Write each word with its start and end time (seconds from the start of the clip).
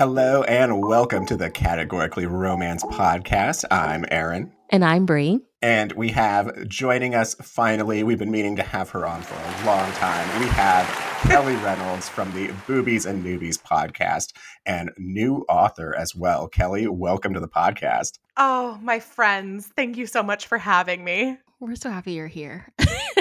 Hello 0.00 0.42
and 0.44 0.82
welcome 0.82 1.26
to 1.26 1.36
the 1.36 1.50
Categorically 1.50 2.24
Romance 2.24 2.82
podcast. 2.84 3.66
I'm 3.70 4.06
Aaron. 4.10 4.50
And 4.70 4.82
I'm 4.82 5.04
Brie. 5.04 5.40
And 5.60 5.92
we 5.92 6.08
have 6.08 6.66
joining 6.68 7.14
us 7.14 7.34
finally, 7.34 8.02
we've 8.02 8.18
been 8.18 8.30
meaning 8.30 8.56
to 8.56 8.62
have 8.62 8.88
her 8.88 9.04
on 9.06 9.20
for 9.20 9.34
a 9.34 9.66
long 9.66 9.92
time. 9.92 10.40
We 10.40 10.46
have 10.46 10.86
Kelly 11.28 11.54
Reynolds 11.56 12.08
from 12.08 12.32
the 12.32 12.50
Boobies 12.66 13.04
and 13.04 13.22
Noobies 13.22 13.60
podcast 13.60 14.32
and 14.64 14.90
new 14.96 15.44
author 15.50 15.94
as 15.94 16.16
well. 16.16 16.48
Kelly, 16.48 16.86
welcome 16.86 17.34
to 17.34 17.40
the 17.40 17.46
podcast. 17.46 18.20
Oh, 18.38 18.78
my 18.80 19.00
friends, 19.00 19.68
thank 19.76 19.98
you 19.98 20.06
so 20.06 20.22
much 20.22 20.46
for 20.46 20.56
having 20.56 21.04
me. 21.04 21.36
We're 21.58 21.76
so 21.76 21.90
happy 21.90 22.12
you're 22.12 22.26
here. 22.26 22.72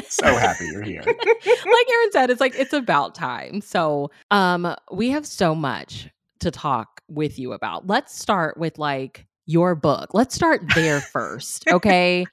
so 0.08 0.34
happy 0.34 0.68
you're 0.68 0.84
here. 0.84 1.04
like 1.06 1.18
Aaron 1.18 2.12
said, 2.14 2.30
it's 2.30 2.40
like 2.40 2.56
it's 2.56 2.72
about 2.72 3.16
time. 3.16 3.60
So, 3.60 4.12
um, 4.32 4.74
we 4.94 5.10
have 5.10 5.26
so 5.26 5.54
much 5.54 6.08
to 6.40 6.52
talk 6.52 7.02
with 7.08 7.40
you 7.40 7.54
about. 7.54 7.88
Let's 7.88 8.18
start 8.18 8.58
with 8.58 8.78
like 8.78 9.26
your 9.46 9.74
book. 9.74 10.14
Let's 10.14 10.36
start 10.36 10.62
there 10.76 11.02
first. 11.02 11.66
Okay. 11.72 12.26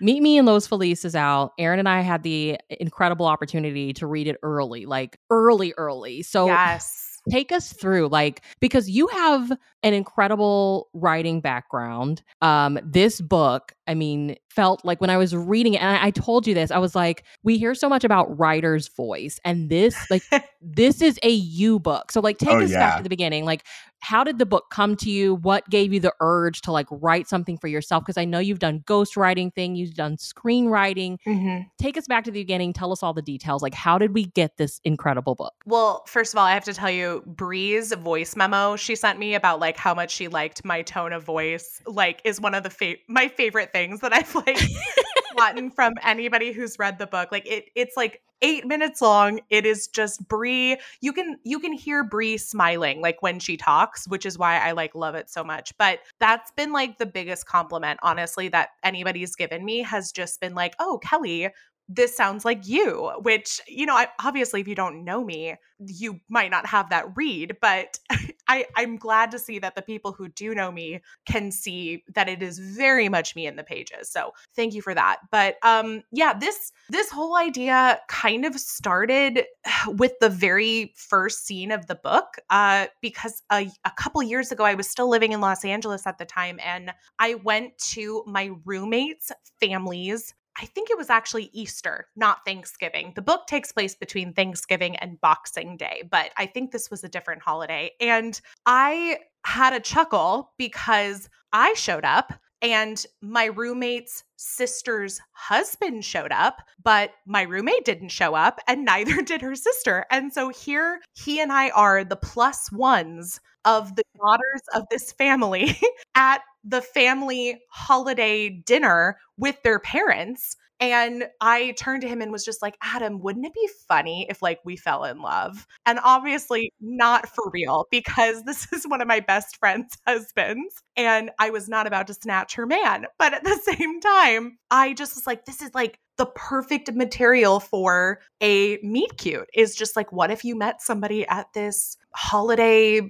Meet 0.00 0.22
Me 0.22 0.38
in 0.38 0.46
Los 0.46 0.66
Feliz 0.66 1.14
out. 1.14 1.52
Aaron 1.58 1.78
and 1.78 1.88
I 1.88 2.00
had 2.00 2.22
the 2.22 2.58
incredible 2.68 3.26
opportunity 3.26 3.92
to 3.94 4.06
read 4.06 4.26
it 4.26 4.36
early, 4.42 4.86
like 4.86 5.18
early, 5.30 5.74
early. 5.76 6.22
So, 6.22 6.46
yes 6.46 7.11
take 7.30 7.52
us 7.52 7.72
through 7.72 8.08
like 8.08 8.42
because 8.60 8.90
you 8.90 9.06
have 9.08 9.52
an 9.82 9.94
incredible 9.94 10.88
writing 10.92 11.40
background 11.40 12.22
um 12.40 12.78
this 12.84 13.20
book 13.20 13.72
i 13.86 13.94
mean 13.94 14.36
felt 14.48 14.84
like 14.84 15.00
when 15.00 15.10
i 15.10 15.16
was 15.16 15.34
reading 15.34 15.74
it 15.74 15.82
and 15.82 15.96
I, 15.96 16.06
I, 16.06 16.10
told 16.10 16.46
you 16.46 16.54
this 16.54 16.70
i 16.70 16.78
was 16.78 16.94
like 16.94 17.24
we 17.42 17.58
hear 17.58 17.74
so 17.74 17.88
much 17.88 18.04
about 18.04 18.38
writer's 18.38 18.88
voice 18.88 19.38
and 19.44 19.70
this 19.70 20.10
like 20.10 20.22
this 20.60 21.00
is 21.00 21.18
a 21.22 21.30
you 21.30 21.78
book 21.78 22.10
so 22.10 22.20
like 22.20 22.38
take 22.38 22.50
oh, 22.50 22.60
us 22.60 22.70
yeah. 22.70 22.78
back 22.78 22.96
to 22.98 23.02
the 23.02 23.08
beginning 23.08 23.44
like 23.44 23.64
how 24.02 24.24
did 24.24 24.38
the 24.38 24.46
book 24.46 24.66
come 24.70 24.96
to 24.96 25.10
you? 25.10 25.36
What 25.36 25.68
gave 25.70 25.92
you 25.92 26.00
the 26.00 26.12
urge 26.20 26.60
to 26.62 26.72
like 26.72 26.86
write 26.90 27.28
something 27.28 27.56
for 27.56 27.68
yourself? 27.68 28.02
Because 28.02 28.16
i 28.16 28.24
know 28.24 28.38
you've 28.38 28.58
done 28.58 28.80
ghostwriting 28.80 29.54
thing 29.54 29.74
you've 29.76 29.94
done 29.94 30.16
screenwriting. 30.16 31.18
Mm-hmm. 31.26 31.62
take 31.78 31.96
us 31.96 32.06
back 32.06 32.24
to 32.24 32.30
the 32.30 32.40
beginning. 32.40 32.72
Tell 32.72 32.92
us 32.92 33.02
all 33.02 33.14
the 33.14 33.22
details. 33.22 33.62
Like 33.62 33.74
how 33.74 33.98
did 33.98 34.12
we 34.12 34.24
get 34.24 34.56
this 34.56 34.80
incredible 34.84 35.34
book? 35.34 35.54
Well 35.66 36.04
first 36.06 36.34
of 36.34 36.38
all 36.38 36.44
i 36.44 36.52
have 36.52 36.64
to 36.64 36.74
tell 36.74 36.90
you 36.90 37.22
bree's 37.26 37.92
voice 37.92 38.36
memo 38.36 38.76
she 38.76 38.96
sent 38.96 39.18
me 39.18 39.34
about 39.34 39.60
like 39.60 39.76
how 39.76 39.94
much 39.94 40.10
she 40.10 40.28
liked 40.28 40.64
my 40.64 40.82
tone 40.82 41.12
of 41.12 41.22
voice 41.22 41.80
like 41.86 42.20
is 42.24 42.40
one 42.40 42.54
of 42.54 42.62
the 42.62 42.70
fa- 42.70 42.96
my 43.08 43.28
favorite 43.28 43.72
things 43.72 44.00
that 44.00 44.12
i've 44.12 44.34
like 44.34 44.58
gotten 45.36 45.70
from 45.70 45.94
anybody 46.02 46.52
who's 46.52 46.78
read 46.78 46.98
the 46.98 47.06
book. 47.06 47.30
Like 47.32 47.46
it 47.46 47.66
it's 47.74 47.96
like 47.96 48.22
eight 48.42 48.66
minutes 48.66 49.00
long. 49.00 49.40
It 49.48 49.64
is 49.64 49.86
just 49.88 50.26
Bree. 50.28 50.76
You 51.00 51.12
can 51.12 51.38
you 51.44 51.58
can 51.58 51.72
hear 51.72 52.04
Bree 52.04 52.36
smiling 52.36 53.00
like 53.00 53.22
when 53.22 53.38
she 53.38 53.56
talks, 53.56 54.06
which 54.08 54.26
is 54.26 54.38
why 54.38 54.58
I 54.58 54.72
like 54.72 54.94
love 54.94 55.14
it 55.14 55.30
so 55.30 55.42
much. 55.42 55.72
But 55.78 56.00
that's 56.20 56.50
been 56.52 56.72
like 56.72 56.98
the 56.98 57.06
biggest 57.06 57.46
compliment, 57.46 58.00
honestly, 58.02 58.48
that 58.48 58.70
anybody's 58.82 59.34
given 59.36 59.64
me 59.64 59.82
has 59.82 60.12
just 60.12 60.40
been 60.40 60.54
like, 60.54 60.74
oh, 60.78 60.98
Kelly, 61.02 61.50
this 61.94 62.16
sounds 62.16 62.44
like 62.44 62.66
you, 62.66 63.10
which, 63.20 63.60
you 63.66 63.86
know, 63.86 63.94
I, 63.94 64.08
obviously, 64.24 64.60
if 64.60 64.68
you 64.68 64.74
don't 64.74 65.04
know 65.04 65.24
me, 65.24 65.56
you 65.86 66.20
might 66.28 66.50
not 66.50 66.66
have 66.66 66.90
that 66.90 67.06
read, 67.16 67.56
but 67.60 67.98
I, 68.48 68.66
I'm 68.76 68.96
glad 68.96 69.30
to 69.32 69.38
see 69.38 69.58
that 69.58 69.74
the 69.74 69.82
people 69.82 70.12
who 70.12 70.28
do 70.28 70.54
know 70.54 70.70
me 70.70 71.00
can 71.26 71.50
see 71.50 72.04
that 72.14 72.28
it 72.28 72.42
is 72.42 72.58
very 72.58 73.08
much 73.08 73.34
me 73.34 73.46
in 73.46 73.56
the 73.56 73.64
pages. 73.64 74.10
So 74.10 74.32
thank 74.54 74.74
you 74.74 74.82
for 74.82 74.94
that. 74.94 75.18
But 75.30 75.56
um, 75.62 76.02
yeah, 76.12 76.34
this 76.34 76.72
this 76.88 77.10
whole 77.10 77.36
idea 77.36 78.00
kind 78.08 78.44
of 78.44 78.58
started 78.58 79.44
with 79.86 80.12
the 80.20 80.28
very 80.28 80.92
first 80.96 81.46
scene 81.46 81.72
of 81.72 81.86
the 81.86 81.94
book, 81.94 82.36
uh, 82.50 82.86
because 83.00 83.42
a, 83.50 83.70
a 83.84 83.90
couple 83.96 84.22
years 84.22 84.52
ago 84.52 84.64
I 84.64 84.74
was 84.74 84.88
still 84.88 85.08
living 85.08 85.32
in 85.32 85.40
Los 85.40 85.64
Angeles 85.64 86.06
at 86.06 86.18
the 86.18 86.24
time, 86.24 86.58
and 86.62 86.92
I 87.18 87.34
went 87.34 87.76
to 87.92 88.24
my 88.26 88.50
roommate's 88.64 89.32
family's 89.60 90.34
I 90.60 90.66
think 90.66 90.90
it 90.90 90.98
was 90.98 91.10
actually 91.10 91.50
Easter, 91.52 92.08
not 92.16 92.44
Thanksgiving. 92.44 93.12
The 93.14 93.22
book 93.22 93.46
takes 93.46 93.72
place 93.72 93.94
between 93.94 94.32
Thanksgiving 94.32 94.96
and 94.96 95.20
Boxing 95.20 95.76
Day, 95.76 96.02
but 96.10 96.30
I 96.36 96.46
think 96.46 96.70
this 96.70 96.90
was 96.90 97.04
a 97.04 97.08
different 97.08 97.42
holiday. 97.42 97.92
And 98.00 98.40
I 98.66 99.18
had 99.44 99.72
a 99.72 99.80
chuckle 99.80 100.52
because 100.58 101.28
I 101.52 101.74
showed 101.74 102.04
up 102.04 102.34
and 102.62 103.04
my 103.20 103.46
roommate's 103.46 104.22
sister's 104.36 105.20
husband 105.32 106.04
showed 106.04 106.30
up, 106.30 106.62
but 106.82 107.10
my 107.26 107.42
roommate 107.42 107.84
didn't 107.84 108.10
show 108.10 108.34
up, 108.34 108.60
and 108.68 108.84
neither 108.86 109.20
did 109.20 109.42
her 109.42 109.56
sister. 109.56 110.06
And 110.10 110.32
so 110.32 110.48
here 110.48 111.00
he 111.14 111.40
and 111.40 111.52
I 111.52 111.70
are 111.70 112.04
the 112.04 112.16
plus 112.16 112.70
ones 112.70 113.40
of 113.64 113.94
the 113.96 114.04
daughters 114.16 114.62
of 114.74 114.84
this 114.90 115.12
family 115.12 115.78
at 116.14 116.42
the 116.64 116.82
family 116.82 117.60
holiday 117.70 118.48
dinner 118.48 119.18
with 119.36 119.62
their 119.62 119.78
parents. 119.78 120.56
And 120.80 121.26
I 121.40 121.74
turned 121.78 122.02
to 122.02 122.08
him 122.08 122.20
and 122.20 122.32
was 122.32 122.44
just 122.44 122.60
like, 122.60 122.76
Adam, 122.82 123.20
wouldn't 123.20 123.46
it 123.46 123.54
be 123.54 123.68
funny 123.86 124.26
if 124.28 124.42
like 124.42 124.58
we 124.64 124.76
fell 124.76 125.04
in 125.04 125.22
love? 125.22 125.64
And 125.86 126.00
obviously 126.02 126.72
not 126.80 127.28
for 127.28 127.50
real 127.52 127.86
because 127.92 128.42
this 128.46 128.72
is 128.72 128.84
one 128.84 129.00
of 129.00 129.06
my 129.06 129.20
best 129.20 129.58
friend's 129.58 129.96
husbands. 130.06 130.82
And 130.96 131.30
I 131.38 131.50
was 131.50 131.68
not 131.68 131.86
about 131.86 132.08
to 132.08 132.14
snatch 132.14 132.54
her 132.54 132.66
man. 132.66 133.06
But 133.18 133.32
at 133.32 133.44
the 133.44 133.56
same 133.76 134.00
time, 134.00 134.58
I 134.70 134.94
just 134.94 135.14
was 135.14 135.26
like, 135.26 135.44
this 135.44 135.62
is 135.62 135.70
like 135.72 136.00
the 136.18 136.26
perfect 136.26 136.92
material 136.92 137.60
for 137.60 138.20
a 138.40 138.78
meet 138.82 139.16
cute 139.16 139.48
is 139.54 139.74
just 139.74 139.96
like 139.96 140.12
what 140.12 140.30
if 140.30 140.44
you 140.44 140.54
met 140.54 140.82
somebody 140.82 141.26
at 141.26 141.46
this 141.54 141.96
holiday 142.14 143.00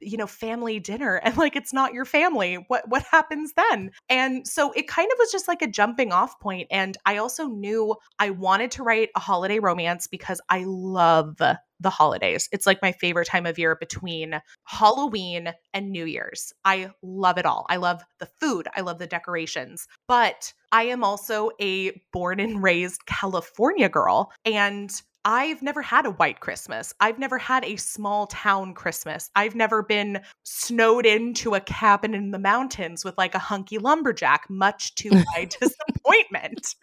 you 0.00 0.16
know 0.16 0.26
family 0.26 0.78
dinner 0.78 1.16
and 1.16 1.36
like 1.36 1.56
it's 1.56 1.72
not 1.72 1.92
your 1.92 2.04
family 2.04 2.54
what 2.68 2.88
what 2.88 3.02
happens 3.10 3.52
then 3.54 3.90
and 4.08 4.46
so 4.46 4.72
it 4.72 4.88
kind 4.88 5.10
of 5.10 5.18
was 5.18 5.32
just 5.32 5.48
like 5.48 5.62
a 5.62 5.66
jumping 5.66 6.12
off 6.12 6.38
point 6.40 6.66
and 6.70 6.96
i 7.06 7.16
also 7.16 7.46
knew 7.46 7.94
i 8.18 8.30
wanted 8.30 8.70
to 8.70 8.82
write 8.82 9.10
a 9.16 9.20
holiday 9.20 9.58
romance 9.58 10.06
because 10.06 10.40
i 10.48 10.64
love 10.66 11.40
the 11.82 11.90
holidays. 11.90 12.48
It's 12.52 12.66
like 12.66 12.80
my 12.80 12.92
favorite 12.92 13.26
time 13.26 13.44
of 13.44 13.58
year 13.58 13.76
between 13.76 14.40
Halloween 14.64 15.52
and 15.74 15.90
New 15.90 16.04
Year's. 16.04 16.52
I 16.64 16.90
love 17.02 17.38
it 17.38 17.46
all. 17.46 17.66
I 17.68 17.76
love 17.76 18.02
the 18.20 18.28
food, 18.40 18.68
I 18.74 18.80
love 18.80 18.98
the 18.98 19.06
decorations. 19.06 19.86
But 20.06 20.52
I 20.70 20.84
am 20.84 21.04
also 21.04 21.50
a 21.60 22.00
born 22.12 22.40
and 22.40 22.62
raised 22.62 23.04
California 23.06 23.88
girl. 23.88 24.32
And 24.44 24.90
I've 25.24 25.62
never 25.62 25.82
had 25.82 26.06
a 26.06 26.10
white 26.10 26.40
Christmas. 26.40 26.92
I've 26.98 27.18
never 27.18 27.38
had 27.38 27.64
a 27.64 27.76
small 27.76 28.26
town 28.26 28.74
Christmas. 28.74 29.30
I've 29.36 29.54
never 29.54 29.82
been 29.82 30.20
snowed 30.42 31.06
into 31.06 31.54
a 31.54 31.60
cabin 31.60 32.14
in 32.14 32.32
the 32.32 32.38
mountains 32.38 33.04
with 33.04 33.16
like 33.16 33.34
a 33.34 33.38
hunky 33.38 33.78
lumberjack, 33.78 34.50
much 34.50 34.94
to 34.96 35.10
my 35.34 35.48
disappointment. 35.60 36.74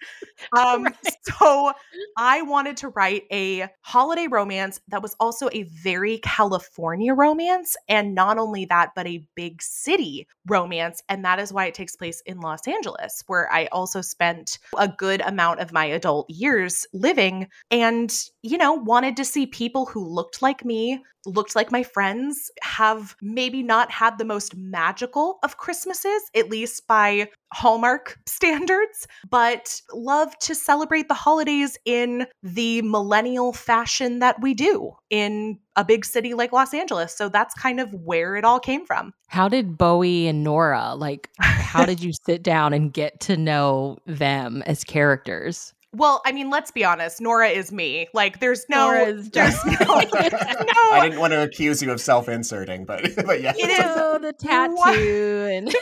Um, 0.58 0.86
right. 0.86 0.96
So 1.24 1.74
I 2.18 2.42
wanted 2.44 2.78
to 2.78 2.90
write 2.90 3.24
a 3.32 3.68
holiday 3.82 4.28
romance 4.28 4.80
that 4.88 5.02
was 5.02 5.16
also 5.20 5.50
a 5.52 5.64
very 5.64 6.20
California 6.20 7.14
romance. 7.14 7.76
And 7.88 8.16
not 8.16 8.38
only 8.38 8.66
that, 8.66 8.92
but 8.96 9.08
a 9.08 9.26
big 9.36 9.62
city 9.62 10.28
romance. 10.48 11.04
And 11.10 11.26
that 11.26 11.40
is 11.40 11.52
why 11.52 11.66
it 11.66 11.74
takes 11.74 11.96
place 11.96 12.22
in 12.26 12.40
Los 12.40 12.68
Angeles, 12.68 13.24
where 13.28 13.52
I 13.52 13.66
also 13.68 14.02
spent 14.02 14.60
a 14.78 14.88
good 14.88 15.22
amount 15.22 15.60
of 15.60 15.74
my 15.74 15.86
adult 15.86 16.30
years 16.30 16.86
living. 16.94 17.48
And 17.70 18.12
you 18.41 18.57
know, 18.57 18.73
wanted 18.73 19.17
to 19.17 19.25
see 19.25 19.45
people 19.45 19.85
who 19.85 20.06
looked 20.06 20.41
like 20.41 20.63
me, 20.63 21.03
looked 21.25 21.56
like 21.56 21.72
my 21.72 21.84
friends, 21.84 22.50
have 22.62 23.16
maybe 23.22 23.62
not 23.62 23.91
had 23.91 24.17
the 24.17 24.25
most 24.25 24.56
magical 24.56 25.40
of 25.44 25.57
Christmases, 25.57 26.23
at 26.35 26.50
least 26.50 26.88
by 26.88 27.29
Hallmark 27.51 28.17
standards, 28.25 29.07
but 29.29 29.81
love 29.94 30.38
to 30.40 30.56
celebrate 30.56 31.07
the 31.07 31.13
holidays 31.13 31.78
in 31.85 32.26
the 32.43 32.81
millennial 32.84 33.53
fashion 33.53 34.20
that 34.20 34.41
we 34.41 34.53
do 34.53 34.93
in 35.09 35.59
a 35.75 35.84
big 35.84 36.05
city 36.05 36.34
like 36.34 36.53
Los 36.53 36.73
Angeles. 36.73 37.16
So 37.16 37.29
that's 37.29 37.53
kind 37.55 37.79
of 37.79 37.93
where 37.93 38.35
it 38.35 38.46
all 38.46 38.59
came 38.59 38.85
from. 38.85 39.14
How 39.28 39.49
did 39.49 39.78
Bowie 39.78 40.28
and 40.28 40.43
Nora, 40.43 40.96
like, 40.96 41.29
how 41.40 41.85
did 41.85 42.03
you 42.03 42.11
sit 42.25 42.43
down 42.43 42.73
and 42.73 42.93
get 42.93 43.20
to 43.22 43.37
know 43.37 43.97
them 44.05 44.64
as 44.66 44.84
characters? 44.84 45.73
Well, 45.91 46.22
I 46.24 46.32
mean, 46.32 46.52
let's 46.52 46.70
be 46.70 46.86
honest. 46.86 47.20
Nora 47.20 47.50
is 47.50 47.72
me. 47.72 48.08
Like, 48.14 48.40
there's 48.40 48.66
no, 48.70 48.91
Nora's 48.91 49.30
there's 49.32 49.66
no, 49.66 49.72
no. 49.80 50.09
I 50.14 51.00
didn't 51.03 51.20
want 51.20 51.34
to 51.34 51.41
accuse 51.41 51.82
you 51.82 51.91
of 51.91 52.00
self-inserting, 52.00 52.86
but 52.86 53.16
but 53.26 53.41
yeah. 53.41 53.53
You 53.58 53.68
know, 53.68 54.20
the 54.20 54.34
tattoo 54.34 55.47
and 55.52 55.76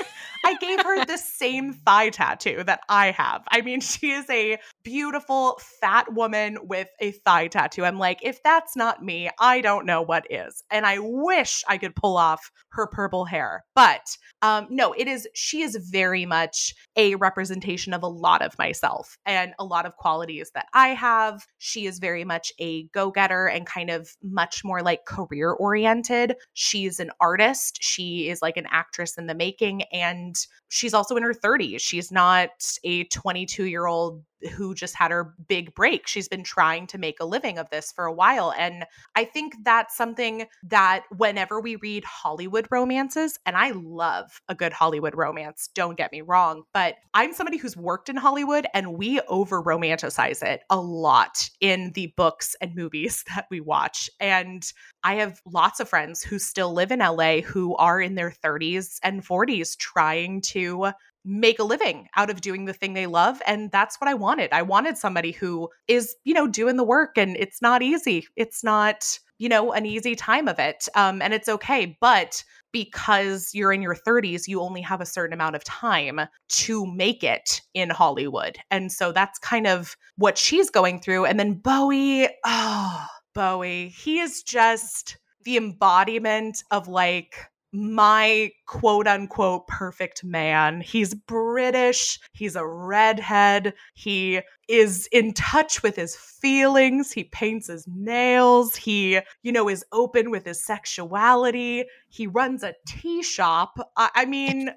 I 0.45 0.55
gave 0.55 0.81
her 0.81 1.05
the 1.05 1.17
same 1.17 1.73
thigh 1.73 2.09
tattoo 2.09 2.63
that 2.65 2.81
I 2.89 3.11
have. 3.11 3.43
I 3.49 3.61
mean, 3.61 3.81
she 3.81 4.11
is 4.11 4.29
a 4.29 4.57
beautiful 4.83 5.59
fat 5.81 6.13
woman 6.13 6.57
with 6.63 6.89
a 6.99 7.11
thigh 7.11 7.47
tattoo. 7.47 7.85
I'm 7.85 7.99
like, 7.99 8.19
if 8.21 8.41
that's 8.43 8.75
not 8.75 9.03
me, 9.03 9.29
I 9.39 9.61
don't 9.61 9.85
know 9.85 10.01
what 10.01 10.25
is. 10.29 10.63
And 10.71 10.85
I 10.85 10.99
wish 10.99 11.63
I 11.67 11.77
could 11.77 11.95
pull 11.95 12.17
off 12.17 12.51
her 12.69 12.87
purple 12.87 13.25
hair. 13.25 13.63
But 13.75 14.17
um, 14.41 14.67
no, 14.69 14.93
it 14.93 15.07
is, 15.07 15.27
she 15.33 15.61
is 15.61 15.75
very 15.75 16.25
much 16.25 16.75
a 16.95 17.15
representation 17.15 17.93
of 17.93 18.03
a 18.03 18.07
lot 18.07 18.41
of 18.41 18.57
myself 18.57 19.17
and 19.25 19.53
a 19.59 19.65
lot 19.65 19.85
of 19.85 19.95
qualities 19.95 20.51
that 20.53 20.67
I 20.73 20.89
have. 20.89 21.45
She 21.57 21.85
is 21.85 21.99
very 21.99 22.23
much 22.23 22.53
a 22.59 22.83
go 22.93 23.11
getter 23.11 23.47
and 23.47 23.65
kind 23.65 23.89
of 23.89 24.15
much 24.23 24.63
more 24.63 24.81
like 24.81 25.05
career 25.05 25.51
oriented. 25.51 26.35
She's 26.53 26.99
an 26.99 27.11
artist. 27.19 27.79
She 27.81 28.29
is 28.29 28.41
like 28.41 28.57
an 28.57 28.67
actress 28.69 29.17
in 29.17 29.27
the 29.27 29.35
making. 29.35 29.83
And 29.91 30.26
she's 30.69 30.93
also 30.93 31.15
in 31.15 31.23
her 31.23 31.33
30s. 31.33 31.79
She's 31.79 32.11
not 32.11 32.49
a 32.83 33.05
22 33.05 33.65
year 33.65 33.85
old 33.85 34.23
who 34.53 34.75
just 34.75 34.95
had 34.95 35.11
her 35.11 35.33
big 35.47 35.73
break. 35.75 36.07
She's 36.07 36.27
been 36.27 36.43
trying 36.43 36.87
to 36.87 36.97
make 36.97 37.19
a 37.19 37.25
living 37.25 37.57
of 37.57 37.69
this 37.69 37.91
for 37.91 38.05
a 38.05 38.13
while. 38.13 38.53
And 38.57 38.85
I 39.15 39.25
think 39.25 39.55
that's 39.63 39.95
something 39.95 40.45
that 40.63 41.03
whenever 41.15 41.59
we 41.59 41.75
read 41.77 42.03
Hollywood 42.03 42.67
romances, 42.71 43.39
and 43.45 43.57
I 43.57 43.71
love 43.71 44.41
a 44.47 44.55
good 44.55 44.73
Hollywood 44.73 45.15
romance, 45.15 45.69
don't 45.73 45.97
get 45.97 46.11
me 46.11 46.21
wrong, 46.21 46.63
but 46.73 46.95
I'm 47.13 47.33
somebody 47.33 47.57
who's 47.57 47.77
worked 47.77 48.09
in 48.09 48.15
Hollywood 48.15 48.67
and 48.73 48.97
we 48.97 49.19
over 49.21 49.61
romanticize 49.61 50.43
it 50.43 50.61
a 50.69 50.79
lot 50.79 51.49
in 51.59 51.91
the 51.93 52.13
books 52.17 52.55
and 52.61 52.75
movies 52.75 53.23
that 53.35 53.47
we 53.49 53.61
watch. 53.61 54.09
And 54.19 54.63
I 55.03 55.15
have 55.15 55.41
lots 55.45 55.79
of 55.79 55.89
friends 55.89 56.23
who 56.23 56.39
still 56.39 56.73
live 56.73 56.91
in 56.91 56.99
LA 56.99 57.41
who 57.41 57.75
are 57.77 58.01
in 58.01 58.15
their 58.15 58.31
30s 58.31 58.99
and 59.03 59.25
40s 59.25 59.77
trying 59.77 60.41
to 60.41 60.91
make 61.27 61.59
a 61.59 61.63
living 61.63 62.07
out 62.15 62.29
of 62.29 62.41
doing 62.41 62.65
the 62.65 62.73
thing 62.73 62.93
they 62.93 63.05
love 63.05 63.41
and 63.45 63.69
that's 63.69 63.97
what 63.99 64.07
I 64.07 64.13
wanted. 64.13 64.51
I 64.53 64.61
wanted 64.61 64.97
somebody 64.97 65.31
who 65.31 65.69
is, 65.87 66.15
you 66.23 66.33
know, 66.33 66.47
doing 66.47 66.77
the 66.77 66.83
work 66.83 67.17
and 67.17 67.35
it's 67.37 67.61
not 67.61 67.83
easy. 67.83 68.25
It's 68.37 68.63
not, 68.63 69.19
you 69.37 69.49
know, 69.49 69.73
an 69.73 69.85
easy 69.85 70.15
time 70.15 70.47
of 70.47 70.57
it. 70.57 70.87
Um 70.95 71.21
and 71.21 71.33
it's 71.33 71.49
okay, 71.49 71.97
but 71.99 72.43
because 72.71 73.51
you're 73.53 73.73
in 73.73 73.81
your 73.81 73.95
30s, 73.95 74.47
you 74.47 74.61
only 74.61 74.81
have 74.81 75.01
a 75.01 75.05
certain 75.05 75.33
amount 75.33 75.55
of 75.55 75.63
time 75.65 76.21
to 76.49 76.85
make 76.85 77.23
it 77.23 77.61
in 77.73 77.89
Hollywood. 77.89 78.57
And 78.71 78.91
so 78.91 79.11
that's 79.11 79.37
kind 79.39 79.67
of 79.67 79.97
what 80.15 80.37
she's 80.37 80.69
going 80.69 80.99
through 81.01 81.25
and 81.25 81.39
then 81.39 81.55
Bowie, 81.55 82.29
oh, 82.45 83.05
Bowie, 83.35 83.89
he 83.89 84.19
is 84.19 84.43
just 84.43 85.17
the 85.43 85.57
embodiment 85.57 86.63
of 86.71 86.87
like 86.87 87.35
my 87.71 88.51
quote 88.65 89.07
unquote 89.07 89.67
perfect 89.67 90.23
man. 90.23 90.81
He's 90.81 91.13
British. 91.13 92.19
He's 92.33 92.55
a 92.55 92.65
redhead. 92.65 93.73
He 93.93 94.41
is 94.67 95.07
in 95.11 95.33
touch 95.33 95.83
with 95.83 95.95
his 95.95 96.15
feelings. 96.15 97.11
He 97.11 97.25
paints 97.25 97.67
his 97.67 97.87
nails. 97.87 98.75
He, 98.75 99.19
you 99.43 99.51
know, 99.51 99.69
is 99.69 99.85
open 99.91 100.31
with 100.31 100.45
his 100.45 100.61
sexuality. 100.61 101.85
He 102.09 102.27
runs 102.27 102.63
a 102.63 102.73
tea 102.85 103.23
shop. 103.23 103.77
I, 103.95 104.09
I 104.15 104.25
mean, 104.25 104.71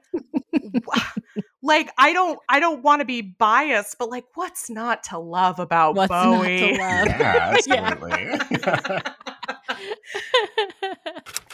like 1.62 1.90
I 1.98 2.12
don't 2.12 2.38
I 2.48 2.60
don't 2.60 2.82
want 2.82 3.00
to 3.00 3.04
be 3.04 3.20
biased, 3.22 3.98
but 3.98 4.10
like 4.10 4.25
what's 4.34 4.70
not 4.70 5.04
to 5.04 5.19
love 5.19 5.58
about 5.58 5.94
What's 5.94 6.08
Bowie? 6.08 6.76
not 6.76 7.06
to 7.06 7.12
love? 7.12 7.20
Yeah, 7.20 7.54
absolutely. 8.60 9.00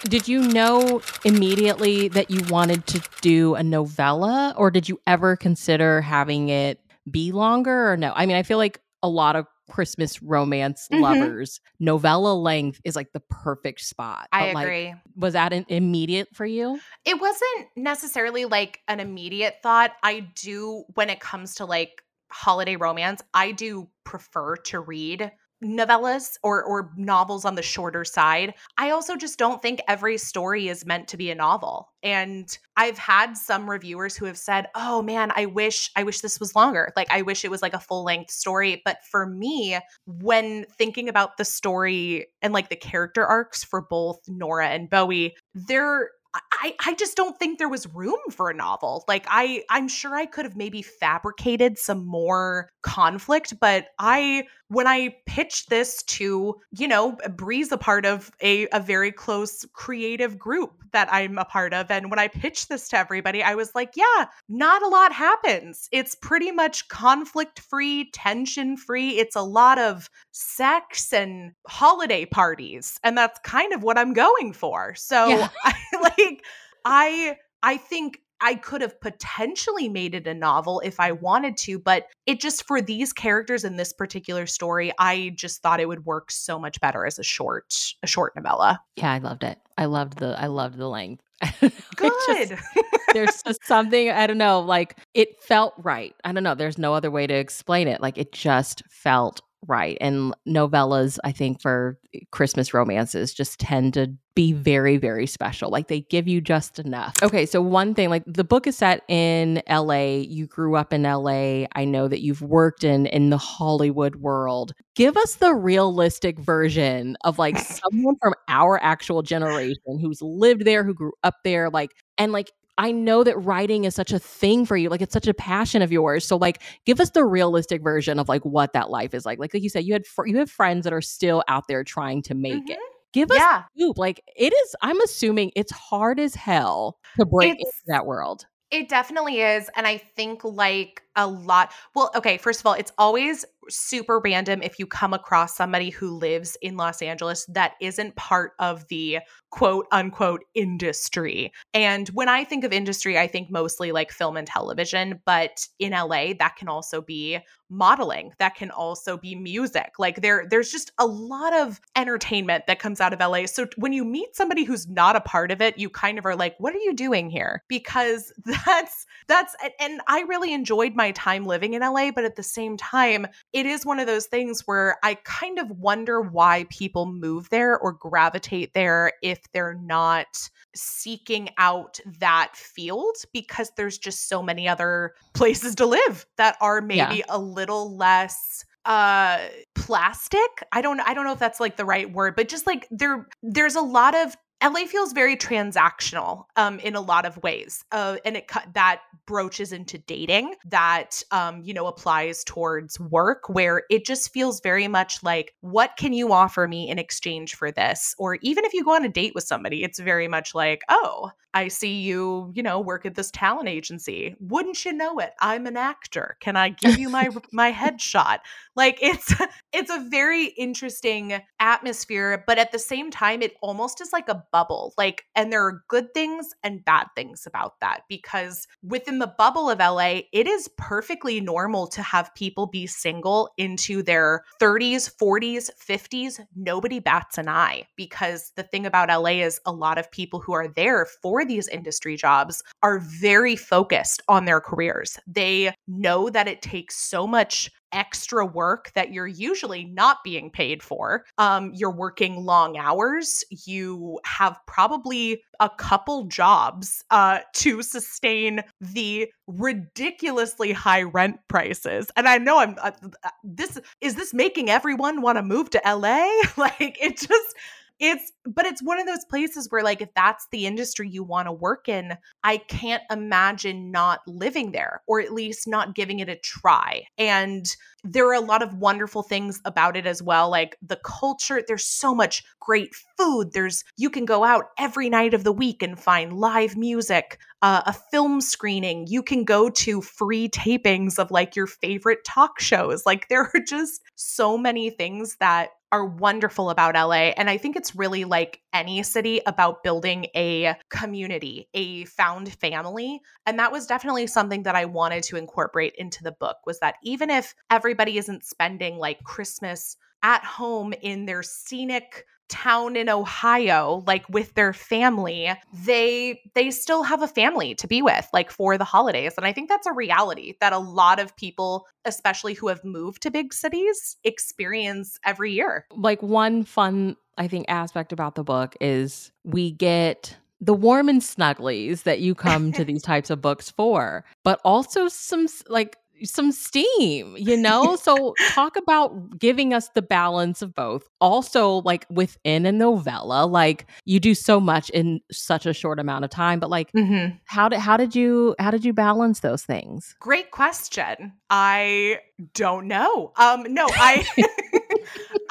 Did 0.02 0.28
you 0.28 0.40
know 0.40 1.02
immediately 1.25 2.08
that 2.08 2.31
you 2.31 2.40
wanted 2.48 2.87
to 2.88 3.00
do 3.22 3.54
a 3.54 3.62
novella, 3.62 4.54
or 4.56 4.70
did 4.70 4.88
you 4.88 5.00
ever 5.06 5.37
consider 5.37 6.00
having 6.00 6.48
it 6.48 6.81
be 7.10 7.32
longer, 7.32 7.93
or 7.93 7.96
no? 7.96 8.12
I 8.14 8.26
mean, 8.26 8.37
I 8.37 8.43
feel 8.43 8.58
like 8.58 8.78
a 9.02 9.08
lot 9.08 9.34
of 9.37 9.46
Christmas 9.69 10.22
romance 10.22 10.87
Mhm. 10.93 11.00
lovers, 11.00 11.60
novella 11.81 12.34
length 12.34 12.81
is 12.84 12.94
like 12.94 13.12
the 13.12 13.20
perfect 13.31 13.81
spot. 13.81 14.28
I 14.32 14.46
But, 14.46 14.54
like, 14.54 14.66
agree. 14.66 14.94
was 15.16 15.32
that 15.32 15.52
an 15.52 15.64
immediate 15.69 16.28
for 16.34 16.46
you? 16.46 16.78
it 17.04 17.20
wasn't 17.20 17.69
necessarily 17.76 18.44
like 18.44 18.81
an 18.88 19.00
immediate 19.00 19.56
thought. 19.62 19.93
I 20.02 20.20
do, 20.34 20.84
when 20.94 21.08
it 21.08 21.20
comes 21.20 21.54
to 21.56 21.64
like 21.64 22.02
holiday 22.31 22.76
romance, 22.76 23.22
I 23.32 23.52
do 23.52 23.88
prefer 24.04 24.56
to 24.56 24.81
read 24.81 25.31
novellas 25.64 26.37
or 26.43 26.62
or 26.62 26.91
novels 26.97 27.44
on 27.44 27.55
the 27.55 27.62
shorter 27.62 28.05
side. 28.05 28.55
I 28.79 28.91
also 28.91 29.17
just 29.17 29.38
don't 29.38 29.62
think 29.62 29.81
every 29.88 30.19
story 30.19 30.69
is 30.69 30.85
meant 30.87 31.08
to 31.08 31.17
be 31.17 31.31
a 31.31 31.35
novel. 31.35 31.93
And 32.03 32.56
I've 32.76 32.99
had 32.99 33.37
some 33.37 33.69
reviewers 33.69 34.17
who 34.17 34.26
have 34.26 34.38
said, 34.38 34.69
"Oh 34.75 35.03
man, 35.03 35.32
I 35.35 35.47
wish 35.47 35.91
I 35.97 36.05
wish 36.05 36.20
this 36.20 36.38
was 36.41 36.55
longer. 36.55 36.93
Like 36.97 37.08
I 37.11 37.23
wish 37.23 37.44
it 37.44 37.50
was 37.50 37.62
like 37.62 37.75
a 37.75 37.81
full-length 37.81 38.31
story." 38.31 38.82
But 38.85 38.99
for 39.11 39.26
me, 39.26 39.79
when 40.06 40.67
thinking 40.79 41.08
about 41.08 41.37
the 41.37 41.44
story 41.44 42.29
and 42.43 42.53
like 42.53 42.69
the 42.69 42.76
character 42.76 43.25
arcs 43.26 43.64
for 43.64 43.81
both 43.81 44.20
Nora 44.29 44.69
and 44.69 44.91
Bowie, 44.91 45.35
they're 45.55 46.11
I, 46.52 46.74
I 46.84 46.94
just 46.94 47.16
don't 47.16 47.38
think 47.38 47.58
there 47.58 47.68
was 47.68 47.86
room 47.94 48.18
for 48.30 48.50
a 48.50 48.54
novel. 48.54 49.04
Like 49.08 49.26
I 49.28 49.62
I'm 49.70 49.88
sure 49.88 50.14
I 50.14 50.26
could 50.26 50.44
have 50.44 50.56
maybe 50.56 50.82
fabricated 50.82 51.78
some 51.78 52.06
more 52.06 52.70
conflict, 52.82 53.58
but 53.60 53.88
I 53.98 54.44
when 54.68 54.86
I 54.86 55.14
pitched 55.26 55.70
this 55.70 56.02
to, 56.04 56.56
you 56.72 56.88
know, 56.88 57.16
uh, 57.24 57.28
Bree's 57.28 57.70
a 57.70 57.78
part 57.78 58.04
of 58.04 58.32
a, 58.42 58.66
a 58.72 58.80
very 58.80 59.12
close 59.12 59.64
creative 59.72 60.38
group 60.38 60.82
that 60.92 61.08
I'm 61.12 61.38
a 61.38 61.44
part 61.44 61.72
of. 61.72 61.90
And 61.90 62.10
when 62.10 62.18
I 62.18 62.28
pitched 62.28 62.68
this 62.68 62.88
to 62.88 62.98
everybody, 62.98 63.42
I 63.42 63.54
was 63.54 63.74
like, 63.74 63.92
yeah, 63.94 64.26
not 64.48 64.82
a 64.82 64.88
lot 64.88 65.12
happens. 65.12 65.88
It's 65.92 66.14
pretty 66.16 66.50
much 66.50 66.88
conflict 66.88 67.60
free, 67.60 68.10
tension 68.12 68.76
free. 68.76 69.18
It's 69.18 69.36
a 69.36 69.42
lot 69.42 69.78
of 69.78 70.10
sex 70.32 71.12
and 71.12 71.52
holiday 71.68 72.24
parties. 72.24 72.98
And 73.04 73.16
that's 73.16 73.38
kind 73.40 73.72
of 73.72 73.82
what 73.82 73.98
I'm 73.98 74.14
going 74.14 74.52
for. 74.52 74.94
So 74.96 75.28
Yeah. 75.28 75.48
I 75.64 75.74
like 76.19 76.44
I 76.84 77.37
I 77.62 77.76
think 77.76 78.20
I 78.40 78.54
could 78.54 78.82
have 78.82 79.00
potentially 79.00 79.88
made 79.88 80.14
it 80.14 80.26
a 80.26 80.34
novel 80.34 80.81
if 80.84 81.00
I 81.00 81.12
wanted 81.12 81.56
to, 81.58 81.78
but 81.78 82.06
it 82.26 82.38
just 82.38 82.66
for 82.66 82.82
these 82.82 83.12
characters 83.12 83.64
in 83.64 83.76
this 83.76 83.94
particular 83.94 84.46
story, 84.46 84.93
I 84.98 85.32
just 85.37 85.62
thought 85.62 85.81
it 85.81 85.88
would 85.88 86.04
work 86.04 86.31
so 86.31 86.58
much 86.58 86.78
better 86.81 87.06
as 87.06 87.19
a 87.19 87.22
short 87.22 87.94
a 88.02 88.06
short 88.06 88.37
novella. 88.37 88.81
Yeah, 88.96 89.12
I 89.12 89.19
loved 89.19 89.43
it. 89.43 89.58
I 89.78 89.87
loved 89.87 90.19
the 90.19 90.38
I 90.38 90.46
loved 90.48 90.76
the 90.76 90.88
length. 90.88 91.22
I 91.43 91.52
just- 91.60 91.87
Good. 91.96 92.58
there's 93.14 93.43
just 93.43 93.64
something 93.64 94.10
I 94.10 94.26
don't 94.26 94.38
know, 94.38 94.60
like 94.60 94.98
it 95.14 95.43
felt 95.43 95.72
right. 95.78 96.14
I 96.25 96.32
don't 96.32 96.43
know. 96.43 96.54
There's 96.54 96.78
no 96.78 96.93
other 96.93 97.10
way 97.10 97.26
to 97.26 97.34
explain 97.34 97.88
it. 97.88 98.00
Like 98.02 98.19
it 98.19 98.32
just 98.32 98.82
felt 98.90 99.40
right. 99.66 99.98
And 100.00 100.34
novellas, 100.46 101.18
I 101.24 101.32
think, 101.32 101.60
for 101.60 101.98
Christmas 102.30 102.72
romances 102.72 103.34
just 103.34 103.58
tend 103.60 103.94
to 103.94 104.14
be 104.34 104.52
very, 104.52 104.98
very 104.98 105.26
special. 105.26 105.70
Like 105.70 105.88
they 105.88 106.02
give 106.02 106.28
you 106.28 106.40
just 106.40 106.78
enough. 106.78 107.14
Okay, 107.22 107.46
so 107.46 107.62
one 107.62 107.94
thing, 107.94 108.10
like 108.10 108.22
the 108.26 108.44
book 108.44 108.66
is 108.66 108.76
set 108.76 109.02
in 109.08 109.62
LA. 109.68 110.18
You 110.18 110.46
grew 110.46 110.76
up 110.76 110.92
in 110.92 111.02
LA. 111.02 111.64
I 111.74 111.84
know 111.84 112.06
that 112.06 112.20
you've 112.20 112.42
worked 112.42 112.84
in 112.84 113.06
in 113.06 113.30
the 113.30 113.38
Hollywood 113.38 114.16
world. 114.16 114.72
Give 114.94 115.16
us 115.16 115.36
the 115.36 115.55
realistic 115.55 116.38
version 116.38 117.17
of 117.24 117.38
like 117.38 117.58
someone 117.93 118.17
from 118.20 118.34
our 118.48 118.82
actual 118.82 119.22
generation 119.22 119.98
who's 120.00 120.20
lived 120.20 120.64
there, 120.64 120.84
who 120.84 120.94
grew 120.94 121.12
up 121.24 121.36
there, 121.43 121.70
like 121.70 121.93
and 122.19 122.32
like 122.32 122.50
I 122.78 122.92
know 122.92 123.24
that 123.24 123.36
writing 123.38 123.84
is 123.84 123.94
such 123.94 124.12
a 124.12 124.18
thing 124.18 124.66
for 124.66 124.76
you. 124.76 124.88
Like 124.88 125.00
it's 125.00 125.12
such 125.12 125.26
a 125.26 125.34
passion 125.34 125.82
of 125.82 125.90
yours. 125.90 126.26
So 126.26 126.36
like 126.36 126.62
give 126.84 127.00
us 127.00 127.10
the 127.10 127.24
realistic 127.24 127.82
version 127.82 128.18
of 128.18 128.28
like 128.28 128.44
what 128.44 128.72
that 128.74 128.90
life 128.90 129.14
is 129.14 129.24
like. 129.24 129.38
Like 129.38 129.54
like 129.54 129.62
you 129.62 129.70
said 129.70 129.84
you 129.84 129.92
had 129.92 130.06
fr- 130.06 130.26
you 130.26 130.38
have 130.38 130.50
friends 130.50 130.84
that 130.84 130.92
are 130.92 131.02
still 131.02 131.42
out 131.48 131.64
there 131.68 131.84
trying 131.84 132.22
to 132.22 132.34
make 132.34 132.68
it. 132.68 132.72
Mm-hmm. 132.72 132.92
Give 133.12 133.30
us 133.30 133.38
yeah. 133.38 133.62
scoop. 133.76 133.96
Like 133.98 134.20
it 134.36 134.52
is 134.52 134.76
I'm 134.82 135.00
assuming 135.00 135.52
it's 135.56 135.72
hard 135.72 136.20
as 136.20 136.34
hell 136.34 136.98
to 137.18 137.24
break 137.24 137.52
It's- 137.54 137.66
into 137.66 137.84
that 137.88 138.06
world. 138.06 138.46
It 138.72 138.88
definitely 138.88 139.40
is. 139.40 139.70
And 139.76 139.86
I 139.86 139.98
think 139.98 140.42
like 140.42 141.02
a 141.14 141.26
lot, 141.26 141.70
well, 141.94 142.10
okay, 142.16 142.36
first 142.36 142.58
of 142.58 142.66
all, 142.66 142.72
it's 142.72 142.90
always 142.98 143.44
super 143.69 144.20
random 144.20 144.63
if 144.63 144.79
you 144.79 144.87
come 144.87 145.13
across 145.15 145.56
somebody 145.56 145.91
who 145.91 146.17
lives 146.17 146.56
in 146.63 146.77
Los 146.77 147.03
Angeles 147.03 147.46
that 147.46 147.75
isn't 147.81 148.17
part 148.17 148.53
of 148.58 148.87
the 148.89 149.19
quote 149.51 149.87
unquote 149.93 150.43
industry. 150.55 151.53
And 151.73 152.08
when 152.08 152.29
I 152.29 152.44
think 152.44 152.65
of 152.65 152.73
industry, 152.73 153.19
I 153.19 153.27
think 153.27 153.51
mostly 153.51 153.93
like 153.93 154.11
film 154.11 154.37
and 154.37 154.46
television, 154.46 155.20
but 155.25 155.67
in 155.79 155.93
LA, 155.93 156.35
that 156.39 156.56
can 156.56 156.69
also 156.69 157.01
be 157.01 157.41
modeling 157.69 158.32
that 158.39 158.55
can 158.55 158.70
also 158.70 159.17
be 159.17 159.35
music. 159.35 159.94
Like 159.99 160.23
there 160.23 160.46
there's 160.49 160.70
just 160.70 160.93
a 160.99 161.06
lot 161.06 161.55
of 161.55 161.81
entertainment 161.96 162.67
that 162.67 162.79
comes 162.79 163.01
out 163.01 163.13
of 163.13 163.20
LA 163.20 163.46
so 163.46 163.67
when 163.77 163.93
you 163.93 164.05
meet 164.05 164.37
somebody 164.37 164.65
who's 164.65 164.89
not 164.89 165.17
a 165.17 165.20
part 165.20 165.51
of 165.51 165.61
it 165.61 165.79
you 165.79 165.91
kind 165.91 166.19
of 166.19 166.27
are 166.27 166.37
like 166.37 166.55
what 166.58 166.75
are 166.75 166.79
you 166.79 166.94
doing 166.94 167.29
here? 167.29 167.63
Because 167.69 168.32
that's 168.67 169.06
that's 169.27 169.56
and 169.81 170.01
I 170.06 170.20
really 170.23 170.53
enjoyed 170.53 170.94
my 170.94 171.11
time 171.13 171.44
living 171.44 171.75
in 171.75 171.82
LA 171.82 172.11
but 172.11 172.25
at 172.25 172.37
the 172.37 172.43
same 172.43 172.77
time 172.77 173.27
it 173.56 173.65
is 173.65 173.86
one 173.86 173.98
of 173.98 174.06
those 174.06 174.27
things 174.27 174.67
where 174.67 174.98
I 175.03 175.15
kind 175.25 175.58
of 175.58 175.70
wonder 175.70 176.20
why 176.20 176.67
people 176.69 177.06
move 177.06 177.48
there 177.48 177.79
or 177.79 177.91
gravitate 177.91 178.75
there 178.75 179.13
if 179.22 179.41
they're 179.55 179.72
not 179.72 180.27
seeking 180.75 181.48
out 181.56 181.98
that 182.19 182.51
field 182.55 183.17
because 183.32 183.72
there's 183.75 183.96
just 183.96 184.29
so 184.29 184.43
many 184.43 184.69
other 184.69 185.15
places 185.34 185.75
to 185.77 185.86
live 185.86 186.27
that 186.36 186.58
are 186.60 186.82
maybe 186.82 187.17
yeah. 187.17 187.25
a 187.31 187.39
little 187.39 187.96
less 187.96 188.63
uh 188.84 189.39
plastic 189.75 190.63
i 190.70 190.81
don't 190.81 191.01
i 191.01 191.13
don't 191.13 191.25
know 191.25 191.32
if 191.32 191.41
that's 191.41 191.58
like 191.58 191.77
the 191.77 191.84
right 191.84 192.13
word 192.13 192.36
but 192.36 192.48
just 192.48 192.69
like 192.69 192.86
there 192.93 193.27
there's 193.43 193.75
a 193.75 193.81
lot 193.81 194.15
of 194.15 194.36
LA 194.63 194.86
feels 194.86 195.13
very 195.13 195.36
transactional 195.36 196.44
um, 196.56 196.79
in 196.79 196.94
a 196.94 197.01
lot 197.01 197.27
of 197.27 197.36
ways, 197.43 197.84
uh, 197.93 198.17
and 198.25 198.36
it 198.36 198.51
that 198.72 199.03
broaches 199.27 199.72
into 199.72 199.98
dating 199.98 200.55
that 200.65 201.22
um, 201.31 201.60
you 201.63 201.75
know 201.75 201.86
applies 201.86 202.43
towards 202.44 202.98
work, 202.98 203.48
where 203.48 203.82
it 203.91 204.06
just 204.06 204.32
feels 204.32 204.60
very 204.60 204.89
much 204.89 205.22
like 205.22 205.55
what 205.60 205.93
can 205.98 206.13
you 206.13 206.32
offer 206.32 206.67
me 206.67 206.89
in 206.89 206.98
exchange 206.98 207.55
for 207.55 207.70
this, 207.70 208.15
or 208.19 208.39
even 208.41 208.65
if 208.65 208.72
you 208.72 208.82
go 208.82 208.94
on 208.94 209.05
a 209.05 209.08
date 209.08 209.34
with 209.34 209.44
somebody, 209.44 209.84
it's 209.84 209.98
very 209.98 210.29
much 210.29 210.55
like 210.55 210.82
oh 210.89 211.31
I 211.56 211.69
see 211.69 212.03
you, 212.03 212.53
you 212.55 212.63
know, 212.63 212.81
work 212.81 213.06
at 213.06 213.15
this 213.15 213.31
talent 213.31 213.70
agency. 213.70 214.36
Wouldn't 214.41 214.84
you 214.84 214.93
know 214.93 215.19
it? 215.20 215.32
I'm 215.41 215.67
an 215.67 215.79
actor. 215.79 216.36
Can 216.41 216.55
I 216.55 216.69
give 216.69 216.98
you 216.98 217.08
my 217.08 217.31
my 217.51 217.72
headshot? 217.72 218.41
Like 218.75 218.98
it's 219.01 219.34
it's 219.72 219.91
a 219.91 220.06
very 220.10 220.48
interesting 220.48 221.41
atmosphere, 221.58 222.44
but 222.46 222.58
at 222.58 222.72
the 222.72 222.79
same 222.79 223.10
time 223.10 223.41
it 223.41 223.55
almost 223.63 224.03
is 224.03 224.13
like 224.13 224.29
a 224.29 224.44
bubble. 224.53 224.94
Like 224.96 225.24
and 225.34 225.53
there 225.53 225.65
are 225.65 225.82
good 225.88 226.15
things 226.15 226.55
and 226.62 226.84
bad 226.84 227.06
things 227.15 227.46
about 227.46 227.81
that 227.81 228.03
because 228.08 228.67
within 228.82 229.19
the 229.19 229.32
bubble 229.38 229.70
of 229.70 229.79
LA, 229.79 230.20
it 230.32 230.46
is 230.46 230.69
perfectly 230.76 231.41
normal 231.41 231.86
to 231.88 232.03
have 232.03 232.34
people 232.34 232.67
be 232.67 232.86
single 232.86 233.50
into 233.56 234.03
their 234.03 234.44
30s, 234.60 235.10
40s, 235.20 235.70
50s. 235.79 236.41
Nobody 236.55 237.00
bats 237.00 237.38
an 237.38 237.48
eye 237.48 237.86
because 237.96 238.53
the 238.56 238.62
thing 238.62 238.86
about 238.86 239.08
LA 239.08 239.43
is 239.43 239.60
a 239.67 239.72
lot 239.72 239.98
of 239.98 240.10
people 240.10 240.41
who 240.41 240.53
are 240.53 240.69
there 240.69 241.06
for 241.06 241.44
these 241.44 241.69
industry 241.69 242.17
jobs 242.17 242.62
are 242.86 243.00
very 243.00 243.56
focused 243.56 244.22
on 244.28 244.44
their 244.44 244.60
careers. 244.60 245.19
They 245.26 245.74
know 245.88 246.31
that 246.31 246.46
it 246.46 246.62
takes 246.62 246.96
so 246.96 247.26
much 247.26 247.69
extra 247.93 248.46
work 248.46 248.93
that 248.94 249.12
you're 249.12 249.26
usually 249.26 249.86
not 249.86 250.19
being 250.22 250.52
paid 250.52 250.84
for. 250.84 251.24
Um, 251.36 251.72
you're 251.74 251.90
working 251.90 252.44
long 252.44 252.76
hours. 252.76 253.43
You 253.66 254.20
have 254.24 254.56
probably 254.69 255.43
a 255.58 255.69
couple 255.69 256.26
jobs 256.26 257.02
uh, 257.10 257.40
to 257.55 257.82
sustain 257.82 258.62
the 258.81 259.32
ridiculously 259.48 260.70
high 260.70 261.02
rent 261.02 261.40
prices. 261.48 262.06
And 262.14 262.28
I 262.28 262.38
know 262.38 262.60
I'm 262.60 262.76
uh, 262.81 262.93
uh 263.24 263.31
this 263.43 263.81
is 264.00 264.14
this 264.14 264.32
making 264.32 264.70
everyone 264.70 265.22
want 265.22 265.38
to 265.38 265.43
move 265.43 265.70
to 265.70 265.82
LA? 265.84 266.28
like 266.56 266.96
it 267.00 267.19
just 267.19 267.56
it's 267.98 268.32
but 268.44 268.67
it's 268.67 268.82
one 268.82 269.00
of 269.00 269.06
those 269.06 269.24
places 269.29 269.69
where 269.70 269.82
like 269.82 270.00
if 270.00 270.12
that's 270.15 270.46
the 270.53 270.67
industry 270.67 271.08
you 271.08 271.24
want 271.24 271.46
to 271.46 271.53
work 271.53 271.88
in 271.88 272.12
i 272.44 272.56
can't 272.56 273.03
imagine 273.10 273.91
not 273.91 274.20
living 274.26 274.72
there 274.72 275.03
or 275.06 275.20
at 275.20 275.32
least 275.32 275.67
not 275.67 275.94
giving 275.94 276.20
it 276.20 276.29
a 276.29 276.36
try. 276.36 277.05
And 277.19 277.67
there 278.05 278.29
are 278.29 278.34
a 278.34 278.41
lot 278.41 278.62
of 278.62 278.74
wonderful 278.74 279.22
things 279.22 279.60
about 279.65 279.96
it 279.96 280.06
as 280.06 280.22
well 280.22 280.48
like 280.48 280.76
the 280.81 280.98
culture 281.05 281.62
there's 281.67 281.84
so 281.84 282.15
much 282.15 282.44
great 282.60 282.94
food. 283.17 283.53
There's 283.53 283.84
you 283.96 284.10
can 284.10 284.24
go 284.24 284.44
out 284.44 284.67
every 284.79 285.08
night 285.08 285.34
of 285.34 285.44
the 285.44 285.53
week 285.53 285.82
and 285.82 285.98
find 285.98 286.32
live 286.32 286.76
music 286.76 287.38
uh, 287.62 287.82
a 287.86 287.93
film 287.93 288.41
screening. 288.41 289.06
You 289.08 289.22
can 289.22 289.44
go 289.44 289.70
to 289.70 290.03
free 290.03 290.48
tapings 290.48 291.19
of 291.19 291.31
like 291.31 291.56
your 291.56 291.67
favorite 291.67 292.24
talk 292.24 292.60
shows. 292.60 293.06
Like 293.06 293.29
there 293.29 293.50
are 293.55 293.60
just 293.67 294.03
so 294.15 294.58
many 294.58 294.91
things 294.91 295.36
that 295.41 295.70
are 295.96 296.05
wonderful 296.05 296.69
about 296.69 296.94
LA. 296.94 297.32
And 297.38 297.48
I 297.48 297.56
think 297.56 297.74
it's 297.74 297.96
really 297.96 298.24
like 298.24 298.60
any 298.74 299.03
city 299.03 299.41
about 299.46 299.82
building 299.82 300.26
a 300.36 300.76
community, 300.91 301.69
a 301.72 302.05
found 302.05 302.53
family. 302.53 303.22
And 303.46 303.58
that 303.58 303.72
was 303.72 303.86
definitely 303.86 304.26
something 304.26 304.65
that 304.65 304.76
I 304.76 304.84
wanted 304.84 305.22
to 305.24 305.36
incorporate 305.36 305.94
into 305.96 306.22
the 306.22 306.32
book 306.32 306.58
was 306.67 306.81
that 306.81 306.96
even 307.03 307.31
if 307.31 307.55
everybody 307.70 308.19
isn't 308.19 308.44
spending 308.44 308.98
like 308.98 309.24
Christmas 309.24 309.96
at 310.22 310.44
home 310.44 310.93
in 311.00 311.24
their 311.24 311.43
scenic 311.43 312.26
town 312.48 312.96
in 312.96 313.08
Ohio 313.08 314.03
like 314.06 314.29
with 314.29 314.55
their 314.55 314.72
family 314.72 315.53
they 315.84 316.41
they 316.55 316.70
still 316.70 317.03
have 317.03 317.22
a 317.22 317.29
family 317.29 317.74
to 317.74 317.86
be 317.86 318.03
with 318.03 318.29
like 318.32 318.50
for 318.50 318.79
the 318.79 318.84
holidays 318.84 319.34
and 319.36 319.46
I 319.46 319.53
think 319.53 319.69
that's 319.69 319.86
a 319.86 319.93
reality 319.93 320.55
that 320.60 320.72
a 320.72 320.79
lot 320.79 321.19
of 321.19 321.36
people 321.36 321.86
especially 322.05 322.55
who 322.55 322.69
have 322.69 322.84
moved 322.84 323.22
to 323.22 323.31
big 323.31 323.53
cities 323.53 324.17
experience 324.24 325.19
every 325.24 325.53
year. 325.53 325.86
Like 325.91 326.22
one 326.22 326.65
fun 326.65 327.17
I 327.38 327.48
think 327.48 327.67
aspect 327.69 328.12
about 328.12 328.34
the 328.34 328.44
book 328.44 328.76
is 328.81 329.31
we 329.44 329.70
get 329.70 330.36
the 330.60 330.72
warm 330.72 331.08
and 331.08 331.20
snugglies 331.20 332.05
that 332.05 332.20
you 332.20 332.34
come 332.34 332.72
to 332.72 332.84
these 332.86 333.03
types 333.03 333.29
of 333.31 333.43
books 333.43 333.70
for, 333.70 334.24
but 334.43 334.60
also 334.65 335.08
some 335.08 335.46
like 335.69 335.98
some 336.25 336.53
steam, 336.53 337.37
you 337.39 337.56
know? 337.56 337.96
so 337.96 338.35
talk 338.51 338.77
about 338.77 339.39
giving 339.39 339.75
us 339.75 339.89
the 339.91 340.03
balance 340.03 340.63
of 340.63 340.75
both. 340.75 341.08
Also, 341.20 341.82
like 341.82 342.06
within 342.11 342.67
a 342.67 342.73
novella, 342.73 343.46
like 343.46 343.87
you 344.05 344.20
do 344.20 344.35
so 344.35 344.61
much 344.61 344.91
in 344.91 345.20
such 345.31 345.67
a 345.67 345.73
short 345.73 345.99
amount 345.99 346.25
of 346.25 346.31
time, 346.31 346.61
but 346.61 346.70
like 346.70 346.93
mm-hmm. 346.93 347.37
how 347.44 347.69
did 347.69 347.79
how 347.79 347.96
did 347.96 348.15
you 348.15 348.55
how 348.58 348.70
did 348.70 348.85
you 348.85 348.93
balance 348.93 349.41
those 349.41 349.63
things? 349.63 350.15
Great 350.20 350.51
question. 350.51 351.32
I 351.51 352.20
don't 352.55 352.89
know. 352.89 353.32
Um 353.37 353.65
no, 353.73 353.87
I 353.91 354.27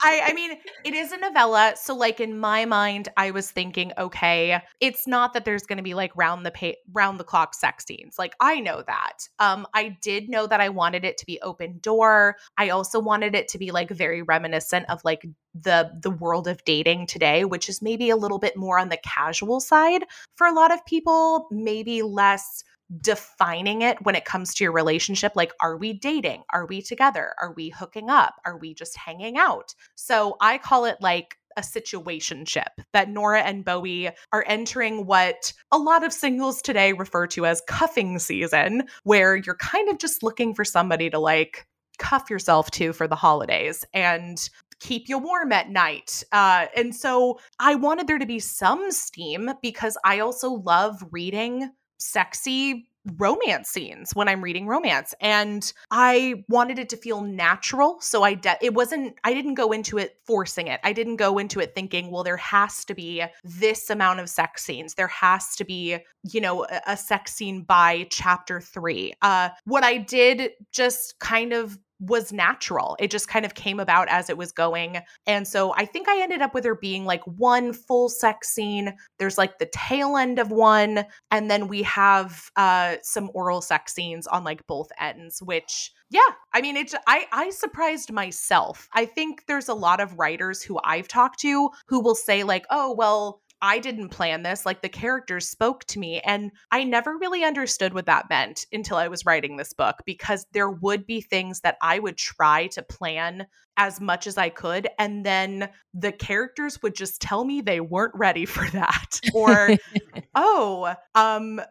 I 0.05 0.21
I 0.29 0.33
mean, 0.33 0.51
it 0.83 0.93
is 0.93 1.11
a 1.11 1.17
novella, 1.17 1.73
so 1.75 1.95
like 1.95 2.19
in 2.19 2.37
my 2.39 2.65
mind 2.65 3.09
I 3.17 3.31
was 3.31 3.49
thinking, 3.49 3.91
okay, 3.97 4.61
it's 4.79 5.07
not 5.07 5.33
that 5.33 5.45
there's 5.45 5.63
going 5.63 5.77
to 5.77 5.83
be 5.83 5.95
like 5.95 6.15
round 6.15 6.45
the 6.45 6.51
pa- 6.51 6.79
round 6.93 7.19
the 7.19 7.23
clock 7.23 7.55
sex 7.55 7.85
scenes. 7.85 8.15
Like 8.19 8.35
I 8.39 8.59
know 8.59 8.83
that. 8.85 9.27
Um 9.39 9.65
I 9.73 9.97
did 10.01 10.29
know 10.29 10.45
that 10.47 10.61
I 10.61 10.69
wanted 10.69 11.03
it 11.05 11.17
to 11.17 11.25
be 11.25 11.41
open 11.41 11.79
door. 11.79 12.35
I 12.57 12.69
also 12.69 12.99
wanted 12.99 13.33
it 13.35 13.47
to 13.49 13.57
be 13.57 13.71
like 13.71 13.89
very 13.89 14.21
reminiscent 14.21 14.85
of 14.89 15.01
like 15.03 15.25
the 15.59 15.91
the 16.01 16.11
world 16.11 16.47
of 16.47 16.63
dating 16.65 17.07
today, 17.07 17.43
which 17.45 17.67
is 17.67 17.81
maybe 17.81 18.09
a 18.09 18.17
little 18.17 18.39
bit 18.39 18.55
more 18.55 18.77
on 18.77 18.89
the 18.89 18.99
casual 19.03 19.59
side 19.59 20.03
for 20.35 20.45
a 20.45 20.53
lot 20.53 20.71
of 20.71 20.85
people, 20.85 21.47
maybe 21.51 22.01
less 22.03 22.63
defining 23.01 23.81
it 23.81 23.97
when 24.03 24.15
it 24.15 24.25
comes 24.25 24.53
to 24.53 24.63
your 24.63 24.73
relationship 24.73 25.33
like 25.35 25.53
are 25.59 25.77
we 25.77 25.93
dating? 25.93 26.43
Are 26.53 26.65
we 26.65 26.81
together? 26.81 27.33
Are 27.41 27.53
we 27.53 27.69
hooking 27.69 28.09
up? 28.09 28.35
Are 28.45 28.57
we 28.57 28.73
just 28.73 28.97
hanging 28.97 29.37
out? 29.37 29.73
So 29.95 30.37
i 30.41 30.57
call 30.57 30.85
it 30.85 30.97
like 31.01 31.37
a 31.57 31.61
situationship 31.61 32.67
that 32.93 33.09
Nora 33.09 33.41
and 33.41 33.63
Bowie 33.63 34.09
are 34.31 34.43
entering 34.47 35.05
what 35.05 35.53
a 35.71 35.77
lot 35.77 36.03
of 36.03 36.11
singles 36.13 36.61
today 36.61 36.93
refer 36.93 37.27
to 37.27 37.45
as 37.45 37.61
cuffing 37.67 38.19
season, 38.19 38.83
where 39.03 39.37
you're 39.37 39.55
kind 39.55 39.89
of 39.89 39.97
just 39.97 40.21
looking 40.23 40.53
for 40.53 40.65
somebody 40.65 41.09
to 41.09 41.19
like 41.19 41.65
cuff 41.97 42.29
yourself 42.29 42.69
to 42.71 42.91
for 42.91 43.07
the 43.07 43.15
holidays 43.15 43.85
and 43.93 44.49
keep 44.81 45.07
you 45.07 45.17
warm 45.17 45.53
at 45.53 45.69
night. 45.69 46.23
Uh, 46.33 46.65
and 46.75 46.93
so 46.93 47.39
I 47.59 47.75
wanted 47.75 48.07
there 48.07 48.19
to 48.19 48.25
be 48.25 48.39
some 48.39 48.91
steam 48.91 49.51
because 49.61 49.97
I 50.03 50.19
also 50.19 50.49
love 50.49 51.01
reading 51.11 51.71
sexy 51.97 52.87
romance 53.17 53.69
scenes 53.69 54.15
when 54.15 54.27
I'm 54.27 54.43
reading 54.43 54.67
romance 54.67 55.13
and 55.21 55.71
I 55.91 56.43
wanted 56.49 56.79
it 56.79 56.89
to 56.89 56.97
feel 56.97 57.21
natural 57.21 57.97
so 58.01 58.23
I 58.23 58.33
de- 58.33 58.57
it 58.61 58.73
wasn't 58.73 59.15
I 59.23 59.33
didn't 59.33 59.53
go 59.53 59.71
into 59.71 59.97
it 59.97 60.17
forcing 60.25 60.67
it. 60.67 60.79
I 60.83 60.91
didn't 60.91 61.17
go 61.17 61.37
into 61.37 61.59
it 61.59 61.75
thinking 61.75 62.09
well 62.09 62.23
there 62.23 62.37
has 62.37 62.83
to 62.85 62.95
be 62.95 63.23
this 63.43 63.89
amount 63.89 64.21
of 64.21 64.29
sex 64.29 64.63
scenes. 64.63 64.95
There 64.95 65.07
has 65.07 65.55
to 65.57 65.63
be 65.63 65.97
you 66.23 66.41
know 66.41 66.65
a, 66.65 66.81
a 66.87 66.97
sex 66.97 67.33
scene 67.33 67.61
by 67.61 68.07
chapter 68.09 68.59
3 68.59 69.13
uh 69.21 69.49
what 69.65 69.83
I 69.83 69.97
did 69.97 70.51
just 70.71 71.19
kind 71.19 71.53
of 71.53 71.77
was 71.99 72.33
natural. 72.33 72.95
It 72.99 73.09
just 73.11 73.27
kind 73.27 73.45
of 73.45 73.53
came 73.53 73.79
about 73.79 74.09
as 74.09 74.29
it 74.29 74.37
was 74.37 74.51
going. 74.51 74.99
And 75.25 75.47
so 75.47 75.73
I 75.75 75.85
think 75.85 76.09
I 76.09 76.21
ended 76.21 76.41
up 76.41 76.53
with 76.53 76.65
her 76.65 76.75
being 76.75 77.05
like 77.05 77.23
one 77.25 77.73
full 77.73 78.09
sex 78.09 78.49
scene. 78.49 78.93
There's 79.17 79.37
like 79.37 79.59
the 79.59 79.69
tail 79.73 80.17
end 80.17 80.39
of 80.39 80.51
one. 80.51 81.05
And 81.31 81.49
then 81.49 81.67
we 81.67 81.83
have 81.83 82.49
uh 82.55 82.97
some 83.01 83.29
oral 83.33 83.61
sex 83.61 83.93
scenes 83.93 84.27
on 84.27 84.43
like 84.43 84.65
both 84.67 84.89
ends, 84.99 85.41
which 85.41 85.91
yeah, 86.09 86.21
I 86.53 86.61
mean 86.61 86.75
it's 86.75 86.93
I 87.07 87.25
I 87.31 87.49
surprised 87.49 88.11
myself. 88.11 88.87
I 88.93 89.05
think 89.05 89.45
there's 89.47 89.69
a 89.69 89.73
lot 89.73 89.99
of 89.99 90.17
writers 90.19 90.61
who 90.61 90.79
I've 90.83 91.07
talked 91.07 91.39
to 91.39 91.69
who 91.87 91.99
will 91.99 92.15
say 92.15 92.43
like, 92.43 92.65
"Oh, 92.69 92.93
well, 92.93 93.41
I 93.61 93.79
didn't 93.79 94.09
plan 94.09 94.43
this. 94.43 94.65
Like 94.65 94.81
the 94.81 94.89
characters 94.89 95.47
spoke 95.47 95.85
to 95.85 95.99
me. 95.99 96.19
And 96.21 96.51
I 96.71 96.83
never 96.83 97.17
really 97.17 97.43
understood 97.43 97.93
what 97.93 98.05
that 98.05 98.29
meant 98.29 98.65
until 98.71 98.97
I 98.97 99.07
was 99.07 99.25
writing 99.25 99.57
this 99.57 99.73
book 99.73 99.97
because 100.05 100.45
there 100.51 100.69
would 100.69 101.05
be 101.05 101.21
things 101.21 101.61
that 101.61 101.77
I 101.81 101.99
would 101.99 102.17
try 102.17 102.67
to 102.67 102.83
plan 102.83 103.47
as 103.77 103.99
much 103.99 104.27
as 104.27 104.37
I 104.37 104.49
could. 104.49 104.87
And 104.97 105.25
then 105.25 105.69
the 105.93 106.11
characters 106.11 106.81
would 106.81 106.95
just 106.95 107.21
tell 107.21 107.43
me 107.45 107.61
they 107.61 107.79
weren't 107.79 108.13
ready 108.15 108.45
for 108.45 108.69
that. 108.71 109.19
Or, 109.33 109.69
oh, 110.35 110.93
um, 111.15 111.61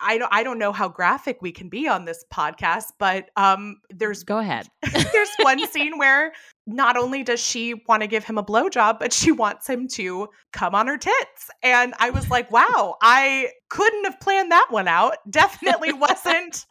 I 0.00 0.18
don't 0.18 0.32
I 0.32 0.42
don't 0.42 0.58
know 0.58 0.72
how 0.72 0.88
graphic 0.88 1.38
we 1.40 1.52
can 1.52 1.68
be 1.68 1.88
on 1.88 2.04
this 2.04 2.24
podcast, 2.32 2.92
but 2.98 3.30
um 3.36 3.76
there's 3.90 4.24
go 4.24 4.38
ahead. 4.38 4.68
there's 5.12 5.30
one 5.40 5.64
scene 5.66 5.98
where 5.98 6.32
not 6.66 6.96
only 6.96 7.22
does 7.24 7.40
she 7.40 7.74
want 7.88 8.02
to 8.02 8.06
give 8.06 8.24
him 8.24 8.36
a 8.36 8.44
blowjob, 8.44 8.98
but 8.98 9.12
she 9.12 9.32
wants 9.32 9.66
him 9.66 9.88
to 9.88 10.28
come 10.52 10.74
on 10.74 10.86
her 10.86 10.98
tits. 10.98 11.50
And 11.62 11.94
I 11.98 12.10
was 12.10 12.28
like, 12.28 12.50
wow, 12.50 12.96
I 13.00 13.48
couldn't 13.70 14.04
have 14.04 14.20
planned 14.20 14.52
that 14.52 14.66
one 14.70 14.86
out. 14.86 15.16
Definitely 15.30 15.92
wasn't 15.94 16.66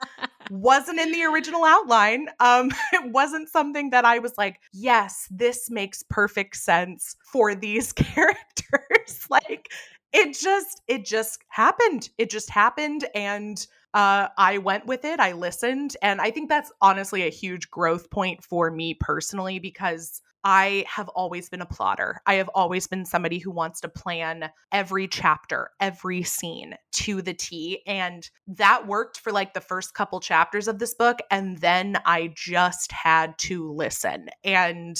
wasn't 0.50 1.00
in 1.00 1.12
the 1.12 1.24
original 1.24 1.64
outline. 1.64 2.28
Um, 2.40 2.72
it 2.94 3.12
wasn't 3.12 3.50
something 3.50 3.90
that 3.92 4.06
I 4.06 4.20
was 4.20 4.34
like, 4.38 4.60
yes, 4.74 5.28
this 5.32 5.70
makes 5.70 6.04
perfect 6.04 6.56
sense 6.58 7.16
for 7.32 7.56
these 7.56 7.92
characters. 7.94 9.28
like 9.30 9.70
it 10.14 10.38
just 10.38 10.82
it 10.88 11.06
just 11.06 11.44
happened. 11.50 12.10
It 12.18 12.30
just 12.30 12.50
happened 12.50 13.06
and 13.14 13.66
uh, 13.98 14.28
I 14.38 14.60
went 14.60 14.86
with 14.86 15.06
it. 15.06 15.20
I 15.20 15.32
listened. 15.32 15.98
And 16.04 16.22
I 16.22 16.30
think 16.30 16.50
that's 16.50 16.72
honestly 16.84 17.24
a 17.24 17.32
huge 17.32 17.72
growth 17.72 18.12
point 18.12 18.44
for 18.44 18.70
me 18.70 18.94
personally 18.94 19.58
because 19.58 20.22
I 20.44 20.86
have 20.88 21.10
always 21.10 21.50
been 21.50 21.62
a 21.62 21.66
plotter. 21.66 22.22
I 22.28 22.36
have 22.36 22.50
always 22.54 22.86
been 22.86 23.06
somebody 23.06 23.40
who 23.40 23.50
wants 23.50 23.82
to 23.82 23.90
plan 23.90 24.52
every 24.72 25.08
chapter, 25.08 25.72
every 25.80 26.22
scene 26.22 26.76
to 26.92 27.24
the 27.24 27.34
T. 27.34 27.82
And 27.88 28.30
that 28.48 28.86
worked 28.86 29.20
for 29.20 29.32
like 29.32 29.56
the 29.56 29.62
first 29.62 29.96
couple 29.96 30.20
chapters 30.20 30.68
of 30.68 30.78
this 30.78 30.94
book. 30.94 31.18
And 31.32 31.58
then 31.58 31.98
I 32.06 32.32
just 32.36 32.92
had 32.92 33.36
to 33.40 33.72
listen 33.74 34.30
and 34.44 34.96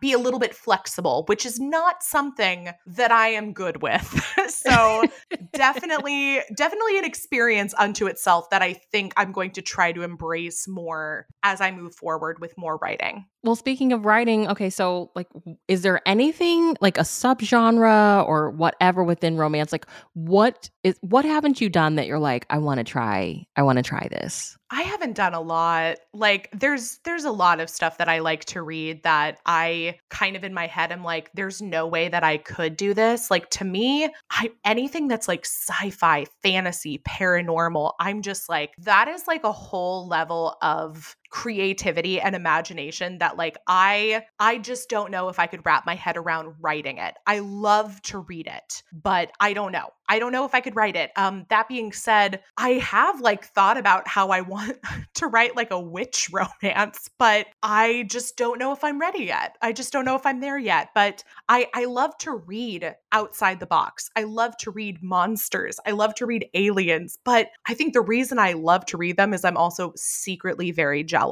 be 0.00 0.12
a 0.12 0.18
little 0.18 0.40
bit 0.40 0.54
flexible, 0.54 1.24
which 1.26 1.44
is 1.46 1.58
not 1.58 2.02
something 2.02 2.70
that 2.86 3.10
I 3.10 3.28
am 3.28 3.52
good 3.52 3.82
with. 3.82 4.24
so 4.48 5.04
definitely, 5.52 6.40
definitely 6.54 6.98
an 6.98 7.04
experience 7.04 7.74
unto 7.78 8.06
itself 8.06 8.50
that 8.50 8.62
I 8.62 8.74
think 8.74 9.12
I'm 9.16 9.32
going 9.32 9.52
to 9.52 9.62
try 9.62 9.92
to 9.92 10.02
embrace 10.02 10.66
more 10.68 11.26
as 11.42 11.60
I 11.60 11.70
move 11.70 11.94
forward 11.94 12.40
with 12.40 12.56
more 12.56 12.76
writing. 12.76 13.26
Well, 13.42 13.54
speaking 13.54 13.92
of 13.92 14.04
writing, 14.04 14.48
okay, 14.48 14.70
so 14.70 15.12
like, 15.14 15.28
is 15.68 15.82
there 15.82 16.00
anything 16.06 16.76
like 16.80 16.98
a 16.98 17.02
subgenre 17.02 18.26
or 18.26 18.50
whatever 18.50 19.04
within 19.04 19.36
romance? 19.36 19.70
Like, 19.70 19.86
what 20.14 20.68
is 20.82 20.98
what 21.00 21.24
haven't 21.24 21.60
you 21.60 21.68
done 21.68 21.94
that 21.94 22.08
you're 22.08 22.18
like, 22.18 22.46
I 22.50 22.58
want 22.58 22.78
to 22.78 22.84
try, 22.84 23.46
I 23.54 23.62
want 23.62 23.76
to 23.76 23.84
try 23.84 24.08
this? 24.10 24.58
I 24.70 24.82
haven't 24.82 25.14
done 25.14 25.32
a 25.32 25.40
lot. 25.40 25.98
Like 26.12 26.48
there's 26.52 26.98
there's 27.04 27.24
a 27.24 27.30
lot 27.30 27.60
of 27.60 27.70
stuff 27.70 27.98
that 27.98 28.08
I 28.08 28.18
like 28.18 28.44
to 28.46 28.62
read 28.62 29.04
that 29.04 29.38
I 29.46 29.68
kind 30.10 30.36
of 30.36 30.44
in 30.44 30.54
my 30.54 30.66
head 30.66 30.92
I'm 30.92 31.04
like 31.04 31.30
there's 31.34 31.60
no 31.60 31.86
way 31.86 32.08
that 32.08 32.24
I 32.24 32.38
could 32.38 32.76
do 32.76 32.94
this. 32.94 33.30
Like 33.30 33.50
to 33.50 33.64
me, 33.64 34.08
I 34.30 34.50
anything 34.64 35.08
that's 35.08 35.28
like 35.28 35.44
sci-fi, 35.44 36.26
fantasy, 36.42 36.98
paranormal, 37.06 37.92
I'm 38.00 38.22
just 38.22 38.48
like 38.48 38.74
that 38.78 39.08
is 39.08 39.26
like 39.26 39.44
a 39.44 39.52
whole 39.52 40.06
level 40.08 40.56
of 40.62 41.16
creativity 41.36 42.18
and 42.18 42.34
imagination 42.34 43.18
that 43.18 43.36
like 43.36 43.58
I 43.66 44.24
I 44.40 44.56
just 44.56 44.88
don't 44.88 45.10
know 45.10 45.28
if 45.28 45.38
I 45.38 45.46
could 45.46 45.66
wrap 45.66 45.84
my 45.84 45.94
head 45.94 46.16
around 46.16 46.54
writing 46.62 46.96
it. 46.96 47.14
I 47.26 47.40
love 47.40 48.00
to 48.04 48.20
read 48.20 48.46
it, 48.46 48.82
but 48.90 49.30
I 49.38 49.52
don't 49.52 49.70
know. 49.70 49.90
I 50.08 50.18
don't 50.18 50.32
know 50.32 50.44
if 50.44 50.54
I 50.54 50.60
could 50.60 50.76
write 50.76 50.96
it. 50.96 51.10
Um, 51.16 51.46
that 51.50 51.68
being 51.68 51.92
said, 51.92 52.40
I 52.56 52.70
have 52.74 53.20
like 53.20 53.44
thought 53.44 53.76
about 53.76 54.06
how 54.06 54.30
I 54.30 54.40
want 54.40 54.78
to 55.14 55.26
write 55.26 55.56
like 55.56 55.70
a 55.70 55.80
witch 55.80 56.30
romance, 56.32 57.10
but 57.18 57.46
I 57.62 58.06
just 58.08 58.36
don't 58.36 58.58
know 58.58 58.72
if 58.72 58.82
I'm 58.84 59.00
ready 59.00 59.24
yet. 59.24 59.56
I 59.60 59.72
just 59.72 59.92
don't 59.92 60.04
know 60.04 60.16
if 60.16 60.24
I'm 60.24 60.40
there 60.40 60.58
yet. 60.58 60.88
But 60.94 61.22
I 61.48 61.66
I 61.74 61.84
love 61.84 62.16
to 62.18 62.32
read 62.32 62.94
outside 63.12 63.60
the 63.60 63.66
box. 63.66 64.10
I 64.16 64.22
love 64.22 64.56
to 64.58 64.70
read 64.70 65.02
monsters. 65.02 65.78
I 65.86 65.90
love 65.90 66.14
to 66.16 66.26
read 66.26 66.48
aliens. 66.54 67.18
But 67.24 67.48
I 67.66 67.74
think 67.74 67.92
the 67.92 68.00
reason 68.00 68.38
I 68.38 68.52
love 68.52 68.86
to 68.86 68.96
read 68.96 69.16
them 69.16 69.34
is 69.34 69.44
I'm 69.44 69.56
also 69.56 69.92
secretly 69.96 70.70
very 70.70 71.02
jealous, 71.02 71.25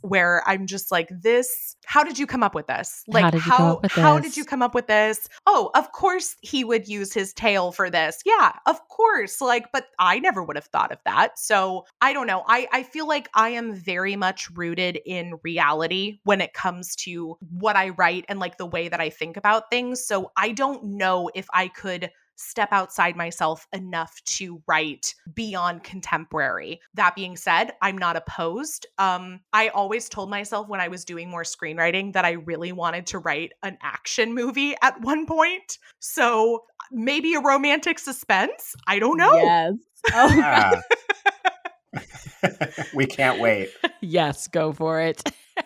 where 0.00 0.42
I'm 0.46 0.66
just 0.66 0.92
like 0.92 1.08
this. 1.10 1.76
How 1.84 2.04
did 2.04 2.18
you 2.18 2.26
come 2.26 2.42
up 2.42 2.54
with 2.54 2.66
this? 2.66 3.02
Like 3.06 3.24
how 3.24 3.30
did 3.30 3.44
you, 3.44 3.52
how, 3.52 3.80
how 3.90 4.18
did 4.18 4.36
you 4.36 4.44
come 4.44 4.62
up 4.62 4.74
with 4.74 4.86
this? 4.86 5.28
Oh, 5.46 5.70
of 5.74 5.92
course 5.92 6.36
he 6.40 6.64
would 6.64 6.88
use 6.88 7.12
his 7.12 7.32
tail 7.32 7.72
for 7.72 7.90
this 7.90 8.04
this. 8.04 8.22
Yeah, 8.24 8.52
of 8.66 8.86
course. 8.88 9.40
Like, 9.40 9.70
but 9.72 9.86
I 9.98 10.18
never 10.18 10.42
would 10.42 10.56
have 10.56 10.66
thought 10.66 10.92
of 10.92 10.98
that. 11.04 11.38
So 11.38 11.86
I 12.00 12.12
don't 12.12 12.26
know. 12.26 12.44
I, 12.46 12.66
I 12.72 12.82
feel 12.82 13.06
like 13.06 13.28
I 13.34 13.50
am 13.50 13.74
very 13.74 14.16
much 14.16 14.50
rooted 14.50 14.98
in 15.06 15.34
reality 15.42 16.18
when 16.24 16.40
it 16.40 16.52
comes 16.52 16.94
to 16.96 17.36
what 17.50 17.76
I 17.76 17.90
write 17.90 18.24
and 18.28 18.38
like 18.38 18.58
the 18.58 18.66
way 18.66 18.88
that 18.88 19.00
I 19.00 19.10
think 19.10 19.36
about 19.36 19.70
things. 19.70 20.04
So 20.04 20.32
I 20.36 20.52
don't 20.52 20.84
know 20.84 21.30
if 21.34 21.46
I 21.52 21.68
could 21.68 22.10
step 22.36 22.68
outside 22.72 23.16
myself 23.16 23.66
enough 23.72 24.20
to 24.24 24.62
write 24.66 25.14
beyond 25.34 25.84
contemporary. 25.84 26.80
That 26.94 27.14
being 27.14 27.36
said, 27.36 27.72
I'm 27.82 27.98
not 27.98 28.16
opposed. 28.16 28.86
Um, 28.98 29.40
I 29.52 29.68
always 29.68 30.08
told 30.08 30.30
myself 30.30 30.68
when 30.68 30.80
I 30.80 30.88
was 30.88 31.04
doing 31.04 31.30
more 31.30 31.42
screenwriting 31.44 32.12
that 32.14 32.24
I 32.24 32.32
really 32.32 32.72
wanted 32.72 33.06
to 33.08 33.18
write 33.18 33.52
an 33.62 33.78
action 33.82 34.34
movie 34.34 34.74
at 34.82 35.00
one 35.00 35.26
point. 35.26 35.78
So 36.00 36.64
maybe 36.90 37.34
a 37.34 37.40
romantic 37.40 37.98
suspense. 37.98 38.74
I 38.86 38.98
don't 38.98 39.16
know. 39.16 39.34
Yes. 39.34 39.74
Oh, 40.12 40.28
yeah. 40.34 40.82
we 42.94 43.06
can't 43.06 43.40
wait. 43.40 43.70
yes, 44.02 44.48
go 44.48 44.70
for 44.72 45.00
it. 45.00 45.22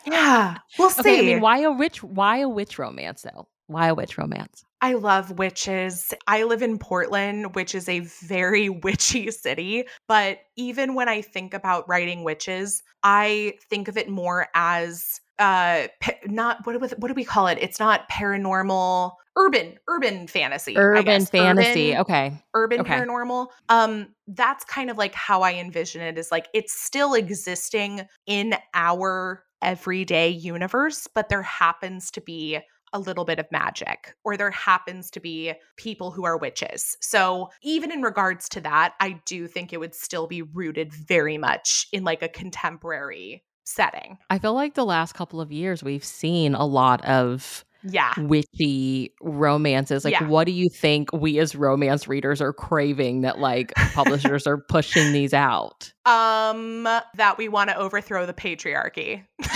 yeah, 0.06 0.58
we'll 0.78 0.90
see. 0.90 1.00
Okay, 1.00 1.18
I 1.18 1.22
mean, 1.22 1.40
why 1.40 1.58
a 1.62 1.72
witch? 1.72 2.04
Why 2.04 2.38
a 2.38 2.48
witch 2.48 2.78
romance 2.78 3.22
though? 3.22 3.48
Why 3.66 3.88
a 3.88 3.94
witch 3.94 4.16
romance? 4.16 4.64
I 4.80 4.94
love 4.94 5.38
witches. 5.38 6.14
I 6.26 6.44
live 6.44 6.62
in 6.62 6.78
Portland, 6.78 7.54
which 7.54 7.74
is 7.74 7.88
a 7.88 8.00
very 8.00 8.68
witchy 8.84 9.30
city. 9.30 9.84
But 10.06 10.38
even 10.56 10.94
when 10.94 11.08
I 11.08 11.22
think 11.22 11.54
about 11.54 11.88
writing 11.88 12.24
witches, 12.24 12.82
I 13.02 13.54
think 13.68 13.88
of 13.88 13.96
it 13.96 14.08
more 14.08 14.48
as 14.54 15.20
uh 15.38 15.86
not 16.26 16.66
what 16.66 16.80
what 16.98 17.08
do 17.08 17.14
we 17.14 17.24
call 17.24 17.46
it 17.46 17.58
it's 17.60 17.78
not 17.78 18.08
paranormal 18.10 19.12
urban 19.36 19.74
urban 19.88 20.26
fantasy 20.26 20.76
urban 20.76 21.24
fantasy 21.26 21.92
urban, 21.92 22.00
okay 22.00 22.42
urban 22.54 22.80
okay. 22.80 22.94
paranormal 22.94 23.46
um 23.68 24.08
that's 24.26 24.64
kind 24.64 24.90
of 24.90 24.98
like 24.98 25.14
how 25.14 25.42
i 25.42 25.54
envision 25.54 26.02
it 26.02 26.18
is 26.18 26.32
like 26.32 26.48
it's 26.54 26.72
still 26.72 27.14
existing 27.14 28.02
in 28.26 28.54
our 28.74 29.44
everyday 29.62 30.28
universe 30.28 31.06
but 31.14 31.28
there 31.28 31.42
happens 31.42 32.10
to 32.10 32.20
be 32.20 32.58
a 32.92 32.98
little 32.98 33.24
bit 33.24 33.38
of 33.38 33.46
magic 33.50 34.14
or 34.24 34.36
there 34.36 34.50
happens 34.50 35.10
to 35.10 35.20
be 35.20 35.52
people 35.76 36.10
who 36.10 36.24
are 36.24 36.38
witches. 36.38 36.96
So, 37.00 37.50
even 37.62 37.92
in 37.92 38.02
regards 38.02 38.48
to 38.50 38.60
that, 38.62 38.94
I 39.00 39.20
do 39.26 39.46
think 39.46 39.72
it 39.72 39.80
would 39.80 39.94
still 39.94 40.26
be 40.26 40.42
rooted 40.42 40.92
very 40.92 41.38
much 41.38 41.86
in 41.92 42.04
like 42.04 42.22
a 42.22 42.28
contemporary 42.28 43.44
setting. 43.64 44.18
I 44.30 44.38
feel 44.38 44.54
like 44.54 44.74
the 44.74 44.84
last 44.84 45.14
couple 45.14 45.40
of 45.40 45.52
years 45.52 45.82
we've 45.82 46.04
seen 46.04 46.54
a 46.54 46.64
lot 46.64 47.04
of 47.04 47.64
yeah 47.84 48.12
witchy 48.18 49.14
romances 49.22 50.04
like 50.04 50.12
yeah. 50.12 50.24
what 50.24 50.46
do 50.46 50.52
you 50.52 50.68
think 50.68 51.12
we 51.12 51.38
as 51.38 51.54
romance 51.54 52.08
readers 52.08 52.40
are 52.40 52.52
craving 52.52 53.20
that 53.20 53.38
like 53.38 53.72
publishers 53.94 54.48
are 54.48 54.58
pushing 54.58 55.12
these 55.12 55.32
out 55.32 55.92
um 56.04 56.82
that 57.14 57.36
we 57.38 57.48
want 57.48 57.70
to 57.70 57.76
overthrow 57.76 58.26
the 58.26 58.34
patriarchy 58.34 59.24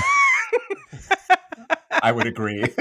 I 2.03 2.11
would 2.11 2.27
agree. 2.27 2.65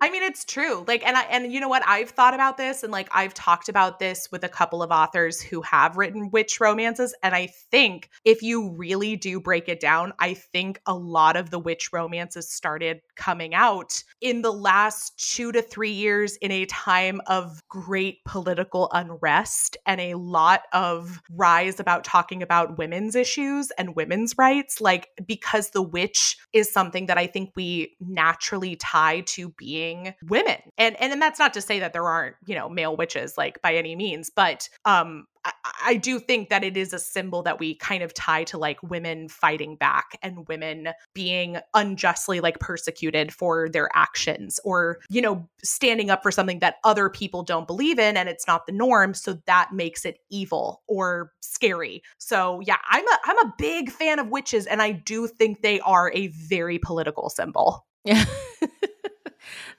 I 0.00 0.10
mean, 0.10 0.24
it's 0.24 0.44
true. 0.44 0.84
Like, 0.88 1.06
and 1.06 1.16
I, 1.16 1.22
and 1.30 1.52
you 1.52 1.60
know 1.60 1.68
what? 1.68 1.84
I've 1.86 2.10
thought 2.10 2.34
about 2.34 2.56
this 2.56 2.82
and 2.82 2.92
like 2.92 3.08
I've 3.12 3.32
talked 3.32 3.68
about 3.68 4.00
this 4.00 4.28
with 4.32 4.42
a 4.42 4.48
couple 4.48 4.82
of 4.82 4.90
authors 4.90 5.40
who 5.40 5.62
have 5.62 5.96
written 5.96 6.30
witch 6.32 6.58
romances. 6.58 7.14
And 7.22 7.32
I 7.32 7.46
think 7.70 8.10
if 8.24 8.42
you 8.42 8.72
really 8.72 9.14
do 9.14 9.38
break 9.38 9.68
it 9.68 9.78
down, 9.78 10.12
I 10.18 10.34
think 10.34 10.80
a 10.84 10.94
lot 10.94 11.36
of 11.36 11.50
the 11.50 11.60
witch 11.60 11.90
romances 11.92 12.50
started 12.50 13.02
coming 13.14 13.54
out 13.54 14.02
in 14.20 14.42
the 14.42 14.52
last 14.52 15.32
two 15.32 15.52
to 15.52 15.62
three 15.62 15.92
years 15.92 16.36
in 16.38 16.50
a 16.50 16.66
time 16.66 17.20
of 17.28 17.62
great 17.68 18.24
political 18.24 18.90
unrest 18.92 19.76
and 19.86 20.00
a 20.00 20.14
lot 20.14 20.62
of 20.72 21.22
rise 21.30 21.78
about 21.78 22.02
talking 22.02 22.42
about 22.42 22.78
women's 22.78 23.14
issues 23.14 23.70
and 23.78 23.94
women's 23.94 24.36
rights. 24.36 24.80
Like, 24.80 25.10
because 25.24 25.70
the 25.70 25.82
witch 25.82 26.36
is 26.52 26.72
something 26.72 27.06
that 27.06 27.16
I 27.16 27.28
think 27.28 27.52
we 27.54 27.96
naturally 28.00 28.39
naturally 28.40 28.76
tied 28.76 29.26
to 29.26 29.50
being 29.50 30.14
women. 30.28 30.56
And 30.78 30.96
and, 31.00 31.20
that's 31.20 31.38
not 31.38 31.52
to 31.52 31.60
say 31.60 31.80
that 31.80 31.92
there 31.92 32.06
aren't, 32.06 32.36
you 32.46 32.54
know, 32.54 32.70
male 32.70 32.96
witches 32.96 33.36
like 33.36 33.60
by 33.60 33.74
any 33.74 33.94
means, 33.94 34.30
but 34.34 34.68
um 34.86 35.26
I, 35.44 35.52
I 35.86 35.96
do 35.96 36.18
think 36.18 36.48
that 36.48 36.64
it 36.64 36.76
is 36.76 36.92
a 36.92 36.98
symbol 36.98 37.42
that 37.42 37.58
we 37.58 37.74
kind 37.74 38.02
of 38.02 38.14
tie 38.14 38.44
to 38.44 38.58
like 38.58 38.82
women 38.82 39.28
fighting 39.28 39.76
back 39.76 40.18
and 40.22 40.46
women 40.48 40.88
being 41.14 41.58
unjustly 41.74 42.40
like 42.40 42.58
persecuted 42.58 43.32
for 43.32 43.68
their 43.68 43.88
actions 43.94 44.60
or, 44.64 44.98
you 45.10 45.20
know, 45.20 45.48
standing 45.62 46.10
up 46.10 46.22
for 46.22 46.30
something 46.30 46.60
that 46.60 46.76
other 46.84 47.08
people 47.10 47.42
don't 47.42 47.66
believe 47.66 47.98
in 47.98 48.16
and 48.16 48.28
it's 48.28 48.46
not 48.46 48.66
the 48.66 48.72
norm. 48.72 49.14
So 49.14 49.38
that 49.46 49.70
makes 49.72 50.04
it 50.04 50.18
evil 50.30 50.82
or 50.86 51.32
scary. 51.40 52.02
So 52.18 52.60
yeah, 52.64 52.78
I'm 52.88 53.06
a 53.06 53.18
I'm 53.24 53.38
a 53.38 53.54
big 53.58 53.90
fan 53.90 54.18
of 54.18 54.28
witches 54.28 54.66
and 54.66 54.80
I 54.80 54.92
do 54.92 55.26
think 55.26 55.60
they 55.60 55.80
are 55.80 56.10
a 56.14 56.28
very 56.28 56.78
political 56.78 57.28
symbol. 57.28 57.84
Yeah. 58.04 58.24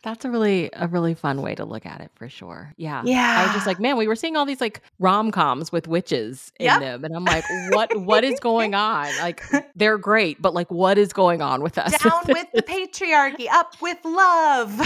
That's 0.03 0.25
a 0.25 0.31
really 0.31 0.71
a 0.73 0.87
really 0.87 1.13
fun 1.13 1.43
way 1.43 1.53
to 1.53 1.63
look 1.63 1.85
at 1.85 2.01
it 2.01 2.09
for 2.15 2.27
sure. 2.27 2.73
Yeah. 2.75 3.03
Yeah. 3.05 3.35
I 3.39 3.43
was 3.45 3.53
just 3.53 3.67
like, 3.67 3.79
man, 3.79 3.97
we 3.97 4.07
were 4.07 4.15
seeing 4.15 4.35
all 4.35 4.45
these 4.47 4.59
like 4.59 4.81
rom 4.97 5.31
coms 5.31 5.71
with 5.71 5.87
witches 5.87 6.51
in 6.59 6.65
Yep. 6.65 6.79
them. 6.79 7.03
And 7.05 7.15
I'm 7.15 7.23
like, 7.25 7.43
what 7.69 7.95
what 8.01 8.23
is 8.23 8.39
going 8.41 8.73
on? 8.73 9.07
Like 9.19 9.43
they're 9.75 9.99
great, 9.99 10.41
but 10.41 10.55
like 10.55 10.71
what 10.71 10.97
is 10.97 11.13
going 11.13 11.41
on 11.43 11.61
with 11.61 11.77
us? 11.77 11.91
Down 12.01 12.21
with 12.27 12.47
the 12.53 12.63
patriarchy, 12.63 13.47
up 13.47 13.75
with 13.79 13.97
love. 14.03 14.79